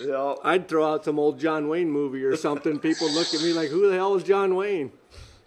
You 0.00 0.08
know, 0.08 0.38
I'd 0.42 0.66
throw 0.68 0.92
out 0.92 1.04
some 1.04 1.16
old 1.20 1.38
John 1.38 1.68
Wayne 1.68 1.88
movie 1.90 2.24
or 2.24 2.34
something. 2.36 2.80
People 2.80 3.08
look 3.12 3.32
at 3.32 3.40
me 3.40 3.52
like, 3.52 3.68
"Who 3.70 3.88
the 3.88 3.94
hell 3.94 4.16
is 4.16 4.24
John 4.24 4.56
Wayne?" 4.56 4.90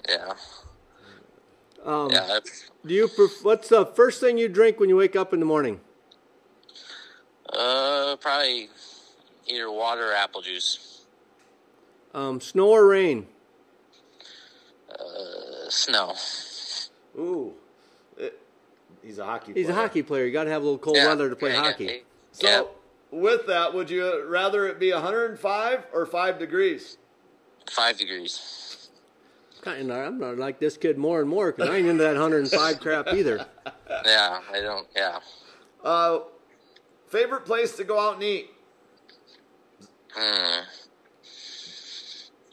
yeah, 0.08 0.34
Um, 1.84 2.10
yeah. 2.10 2.22
that's- 2.26 2.70
Do 2.86 2.94
you? 2.94 3.10
Pref- 3.10 3.44
what's 3.44 3.68
the 3.68 3.86
first 3.86 4.22
thing 4.22 4.38
you 4.38 4.48
drink 4.48 4.80
when 4.80 4.88
you 4.88 4.96
wake 4.96 5.18
up 5.18 5.34
in 5.34 5.42
the 5.42 5.46
morning? 5.46 5.82
Uh, 7.52 8.16
probably 8.16 8.70
either 9.46 9.70
water 9.70 10.12
or 10.12 10.14
apple 10.14 10.42
juice. 10.42 10.88
Um, 12.14 12.42
snow 12.42 12.70
or 12.70 12.88
rain? 12.88 13.28
Uh, 14.90 15.70
snow. 15.70 16.14
ooh, 17.18 17.54
he's 19.02 19.18
a 19.18 19.26
hockey. 19.26 19.54
He's 19.54 19.70
a 19.70 19.74
hockey 19.74 20.04
player. 20.04 20.26
You 20.26 20.32
got 20.34 20.44
to 20.46 20.50
have 20.50 20.62
a 20.62 20.66
little 20.66 20.78
cold 20.80 20.98
Yeah, 20.98 21.08
weather 21.08 21.30
to 21.30 21.36
play 21.36 21.52
yeah, 21.54 21.62
hockey. 21.62 21.86
Yeah, 21.86 21.92
So, 22.34 22.48
yeah, 22.48 22.64
with 23.20 23.48
that, 23.48 23.74
would 23.74 23.90
you 23.90 24.26
rather 24.28 24.68
it 24.68 24.80
be 24.80 24.92
105 24.92 25.84
or 25.94 26.06
five 26.06 26.38
degrees? 26.40 26.98
five 27.70 27.98
degrees. 27.98 28.90
Kind 29.62 29.92
of, 29.92 29.98
I'm 29.98 30.18
not 30.20 30.38
like 30.38 30.60
this 30.60 30.76
kid 30.76 30.98
more 30.98 31.22
and 31.22 31.30
more 31.30 31.52
because 31.52 31.70
I 31.70 31.78
ain't 31.78 31.88
into 31.88 32.04
that 32.04 32.14
105 32.16 32.80
crap 32.80 33.08
either. 33.14 33.46
Yeah, 34.06 34.40
I 34.52 34.62
don't. 34.62 34.88
Yeah. 34.96 35.20
Uh, 35.84 36.20
favorite 37.10 37.46
place 37.46 37.76
to 37.76 37.84
go 37.84 38.00
out 38.00 38.16
and 38.16 38.24
eat? 38.24 38.50
Hmm. 40.14 40.62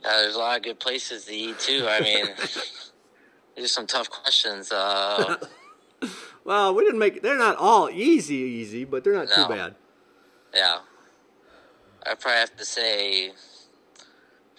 Yeah, 0.08 0.16
there's 0.22 0.36
a 0.36 0.38
lot 0.38 0.56
of 0.56 0.62
good 0.62 0.80
places 0.80 1.26
to 1.26 1.34
eat 1.34 1.58
too. 1.58 1.84
I 1.86 2.00
mean, 2.00 2.26
there's 3.56 3.72
some 3.72 3.86
tough 3.86 4.08
questions. 4.10 4.72
Uh, 4.72 5.36
Well, 6.44 6.74
we 6.74 6.82
didn't 6.82 6.98
make. 6.98 7.20
They're 7.20 7.36
not 7.36 7.56
all 7.56 7.90
easy, 7.90 8.36
easy, 8.36 8.84
but 8.84 9.04
they're 9.04 9.12
not 9.12 9.28
No. 9.28 9.34
too 9.34 9.48
bad. 9.54 9.74
yeah. 10.54 10.78
I 12.06 12.14
probably 12.14 12.38
have 12.38 12.56
to 12.56 12.64
say 12.64 13.32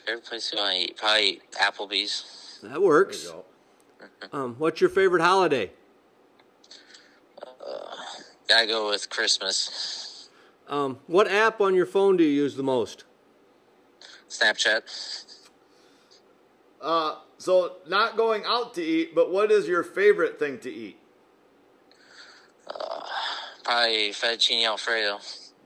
favorite 0.05 0.23
place 0.25 0.51
to 0.51 0.57
go 0.57 0.65
and 0.67 0.77
eat. 0.77 0.97
Probably 0.97 1.41
Applebee's. 1.53 2.59
That 2.61 2.79
works. 2.83 3.31
Um, 4.31 4.53
what's 4.59 4.79
your 4.81 4.91
favorite 4.91 5.23
holiday? 5.23 5.71
Gotta 8.47 8.67
go 8.67 8.89
with 8.89 9.09
Christmas. 9.09 10.29
Um, 10.67 10.99
what 11.07 11.27
app 11.27 11.59
on 11.59 11.73
your 11.73 11.85
phone 11.87 12.17
do 12.17 12.23
you 12.23 12.29
use 12.43 12.55
the 12.55 12.61
most? 12.63 13.05
Snapchat. 14.29 15.25
Uh, 16.81 17.15
so 17.37 17.77
not 17.87 18.15
going 18.17 18.43
out 18.45 18.73
to 18.75 18.83
eat, 18.83 19.13
but 19.13 19.31
what 19.31 19.51
is 19.51 19.67
your 19.67 19.83
favorite 19.83 20.39
thing 20.39 20.59
to 20.59 20.71
eat? 20.71 20.97
Probably 23.63 24.09
fettuccine 24.09 24.65
alfredo. 24.65 25.19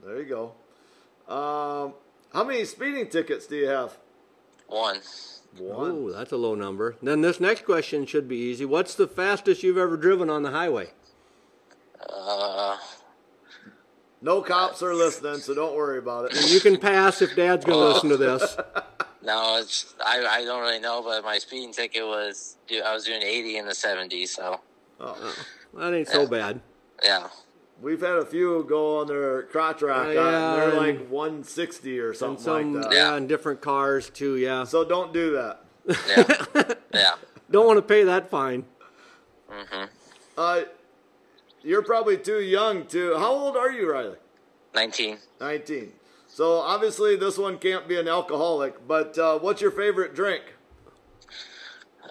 There 0.03 0.21
you 0.21 0.25
go. 0.25 1.33
Um, 1.33 1.93
how 2.33 2.43
many 2.43 2.65
speeding 2.65 3.07
tickets 3.09 3.47
do 3.47 3.55
you 3.55 3.67
have? 3.67 3.97
One. 4.67 4.97
One. 5.57 5.91
Oh, 5.91 6.11
that's 6.11 6.31
a 6.31 6.37
low 6.37 6.55
number. 6.55 6.95
Then 7.01 7.21
this 7.21 7.39
next 7.39 7.63
question 7.63 8.05
should 8.05 8.27
be 8.27 8.37
easy. 8.37 8.65
What's 8.65 8.95
the 8.95 9.07
fastest 9.07 9.63
you've 9.63 9.77
ever 9.77 9.95
driven 9.95 10.29
on 10.29 10.43
the 10.43 10.51
highway? 10.51 10.89
Uh, 12.09 12.77
No 14.21 14.41
cops 14.41 14.81
are 14.81 14.95
listening, 14.95 15.37
so 15.39 15.53
don't 15.53 15.75
worry 15.75 15.97
about 15.99 16.31
it. 16.31 16.49
You 16.49 16.59
can 16.59 16.77
pass 16.77 17.21
if 17.21 17.35
Dad's 17.35 17.63
going 17.65 17.79
to 17.79 17.93
listen 17.93 18.09
to 18.09 18.17
this. 18.17 18.57
no, 19.23 19.57
it's 19.59 19.93
I, 20.05 20.23
I 20.25 20.45
don't 20.45 20.61
really 20.61 20.79
know, 20.79 21.01
but 21.03 21.23
my 21.23 21.37
speeding 21.37 21.71
ticket 21.73 22.03
was 22.05 22.57
I 22.71 22.93
was 22.93 23.05
doing 23.05 23.21
80 23.21 23.57
in 23.57 23.65
the 23.65 23.71
70s, 23.73 24.29
so 24.29 24.59
Oh. 24.99 25.35
That 25.73 25.93
ain't 25.93 26.07
so 26.07 26.27
bad. 26.27 26.61
yeah. 27.03 27.27
We've 27.81 27.99
had 27.99 28.17
a 28.17 28.25
few 28.25 28.63
go 28.69 28.99
on 28.99 29.07
their 29.07 29.43
crotch 29.43 29.81
rock, 29.81 30.07
Uh, 30.07 30.11
yeah, 30.11 30.53
and 30.53 30.61
they're 30.61 30.69
and- 30.69 30.99
like 30.99 31.07
160 31.09 31.99
or 31.99 32.13
something 32.13 32.43
some, 32.43 32.73
like 32.75 32.83
that. 32.89 32.93
yeah, 32.95 33.17
in 33.17 33.27
different 33.27 33.59
cars 33.61 34.09
too. 34.09 34.37
Yeah, 34.37 34.63
So 34.63 34.85
don't 34.85 35.11
do 35.11 35.31
that. 35.33 35.65
Yeah. 36.07 36.73
yeah. 36.93 37.15
don't 37.51 37.65
want 37.67 37.77
to 37.77 37.81
pay 37.81 38.03
that 38.05 38.29
fine. 38.29 38.65
Uh, 40.37 40.61
you're 41.61 41.83
probably 41.83 42.17
too 42.17 42.39
young 42.41 42.85
to. 42.87 43.15
How 43.17 43.31
old 43.31 43.55
are 43.57 43.71
you, 43.71 43.91
Riley? 43.91 44.17
19. 44.73 45.17
19. 45.39 45.91
So 46.33 46.53
obviously 46.57 47.15
this 47.15 47.37
one 47.37 47.59
can't 47.59 47.87
be 47.87 47.99
an 47.99 48.07
alcoholic, 48.07 48.87
but 48.87 49.15
uh, 49.19 49.37
what's 49.37 49.61
your 49.61 49.69
favorite 49.69 50.15
drink? 50.15 50.41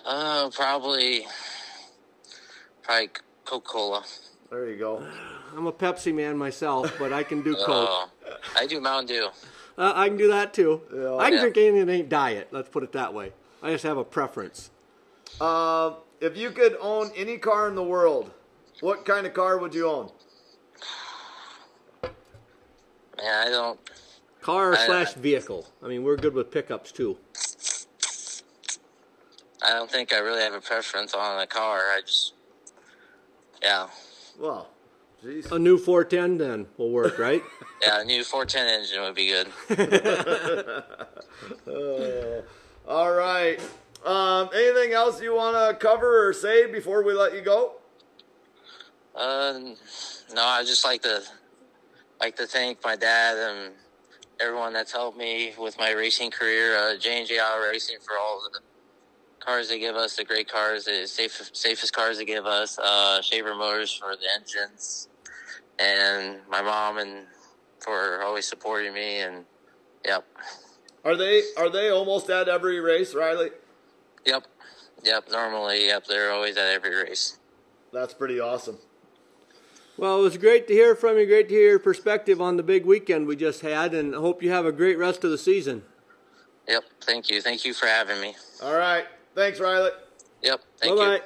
Uh, 0.06 0.48
probably, 0.50 1.26
probably 2.84 3.10
Coca 3.44 3.66
Cola. 3.68 4.04
There 4.48 4.68
you 4.70 4.76
go. 4.78 5.04
I'm 5.56 5.66
a 5.66 5.72
Pepsi 5.72 6.14
man 6.14 6.38
myself, 6.38 6.94
but 7.00 7.12
I 7.12 7.24
can 7.24 7.42
do 7.42 7.56
Coke. 7.66 7.88
Uh, 8.24 8.34
I 8.56 8.68
do 8.68 8.80
Mountain 8.80 9.06
Dew. 9.16 9.28
Uh, 9.76 9.92
I 9.96 10.06
can 10.06 10.16
do 10.16 10.28
that 10.28 10.54
too. 10.54 10.82
Yeah. 10.94 11.16
I 11.16 11.24
can 11.24 11.34
Yeah. 11.34 11.40
drink 11.40 11.56
anything 11.56 11.86
that 11.86 11.92
ain't 11.92 12.08
diet. 12.08 12.46
Let's 12.52 12.68
put 12.68 12.84
it 12.84 12.92
that 12.92 13.12
way. 13.12 13.32
I 13.60 13.72
just 13.72 13.82
have 13.82 13.96
a 13.96 14.04
preference. 14.04 14.70
Uh, 15.40 15.94
if 16.20 16.36
you 16.36 16.52
could 16.52 16.76
own 16.80 17.10
any 17.16 17.38
car 17.38 17.66
in 17.66 17.74
the 17.74 17.82
world, 17.82 18.30
what 18.82 19.04
kind 19.04 19.26
of 19.26 19.34
car 19.34 19.58
would 19.58 19.74
you 19.74 19.88
own? 19.88 20.12
Man, 22.04 23.48
I 23.48 23.50
don't. 23.50 23.80
Car 24.42 24.74
I- 24.74 24.86
slash 24.86 25.14
vehicle. 25.14 25.66
I 25.82 25.88
mean, 25.88 26.02
we're 26.02 26.16
good 26.16 26.34
with 26.34 26.50
pickups 26.50 26.92
too. 26.92 27.16
I 29.64 29.70
don't 29.74 29.88
think 29.90 30.12
I 30.12 30.18
really 30.18 30.42
have 30.42 30.54
a 30.54 30.60
preference 30.60 31.14
on 31.14 31.40
a 31.40 31.46
car. 31.46 31.78
I 31.78 32.00
just, 32.04 32.34
yeah, 33.62 33.86
Well, 34.36 34.68
jeez. 35.24 35.52
A 35.52 35.58
new 35.58 35.78
410 35.78 36.38
then 36.38 36.66
will 36.76 36.90
work, 36.90 37.16
right? 37.18 37.42
yeah. 37.82 38.00
A 38.00 38.04
new 38.04 38.24
410 38.24 38.66
engine 38.66 39.02
would 39.02 39.14
be 39.14 39.28
good. 39.28 40.82
Uh, 41.66 42.42
all 42.86 43.12
right. 43.12 43.60
Um, 44.04 44.48
anything 44.54 44.92
else 44.92 45.20
you 45.20 45.34
want 45.34 45.56
to 45.56 45.74
cover 45.84 46.28
or 46.28 46.32
say 46.32 46.70
before 46.70 47.02
we 47.02 47.14
let 47.14 47.34
you 47.34 47.40
go? 47.40 47.74
Uh, 49.14 49.58
no, 50.34 50.42
I 50.44 50.62
just 50.64 50.84
like 50.84 51.02
to 51.02 51.22
like 52.20 52.36
to 52.36 52.46
thank 52.46 52.82
my 52.84 52.94
dad 52.94 53.36
and 53.38 53.74
everyone 54.42 54.72
that's 54.72 54.92
helped 54.92 55.16
me 55.16 55.52
with 55.58 55.78
my 55.78 55.92
racing 55.92 56.30
career. 56.30 56.76
Uh, 56.76 56.96
J 56.96 57.20
and 57.20 57.28
J 57.28 57.38
Auto 57.38 57.70
Racing 57.70 57.96
for 58.00 58.18
all 58.18 58.40
the 58.52 58.58
cars 59.44 59.68
they 59.68 59.78
give 59.78 59.96
us, 59.96 60.16
the 60.16 60.24
great 60.24 60.48
cars, 60.50 60.84
the 60.84 61.06
safe, 61.06 61.50
safest 61.52 61.92
cars 61.92 62.18
they 62.18 62.24
give 62.24 62.46
us. 62.46 62.78
Uh, 62.78 63.22
Shaver 63.22 63.54
Motors 63.54 63.92
for 63.92 64.16
the 64.16 64.26
engines, 64.36 65.08
and 65.78 66.38
my 66.50 66.60
mom 66.62 66.98
and 66.98 67.26
for 67.78 68.22
always 68.22 68.46
supporting 68.46 68.92
me. 68.94 69.20
And 69.20 69.44
yep, 70.04 70.26
Are 71.04 71.16
they 71.16 71.42
are 71.56 71.70
they 71.70 71.90
almost 71.90 72.28
at 72.30 72.48
every 72.48 72.80
race, 72.80 73.14
Riley? 73.14 73.50
yep, 74.26 74.46
yep. 75.04 75.24
Normally, 75.30 75.86
yep, 75.86 76.04
they're 76.06 76.32
always 76.32 76.56
at 76.56 76.68
every 76.68 76.94
race. 76.94 77.38
That's 77.92 78.14
pretty 78.14 78.40
awesome. 78.40 78.78
Well, 80.02 80.18
it 80.18 80.22
was 80.22 80.36
great 80.36 80.66
to 80.66 80.74
hear 80.74 80.96
from 80.96 81.16
you. 81.16 81.26
Great 81.26 81.48
to 81.48 81.54
hear 81.54 81.70
your 81.70 81.78
perspective 81.78 82.40
on 82.40 82.56
the 82.56 82.64
big 82.64 82.84
weekend 82.84 83.28
we 83.28 83.36
just 83.36 83.60
had, 83.60 83.94
and 83.94 84.16
I 84.16 84.18
hope 84.18 84.42
you 84.42 84.50
have 84.50 84.66
a 84.66 84.72
great 84.72 84.98
rest 84.98 85.22
of 85.22 85.30
the 85.30 85.38
season. 85.38 85.84
Yep. 86.66 86.82
Thank 87.02 87.30
you. 87.30 87.40
Thank 87.40 87.64
you 87.64 87.72
for 87.72 87.86
having 87.86 88.20
me. 88.20 88.34
All 88.64 88.74
right. 88.74 89.04
Thanks, 89.36 89.60
Riley. 89.60 89.92
Yep. 90.42 90.60
Thank 90.78 90.98
Bye 90.98 91.04
you. 91.04 91.18
bye. 91.20 91.24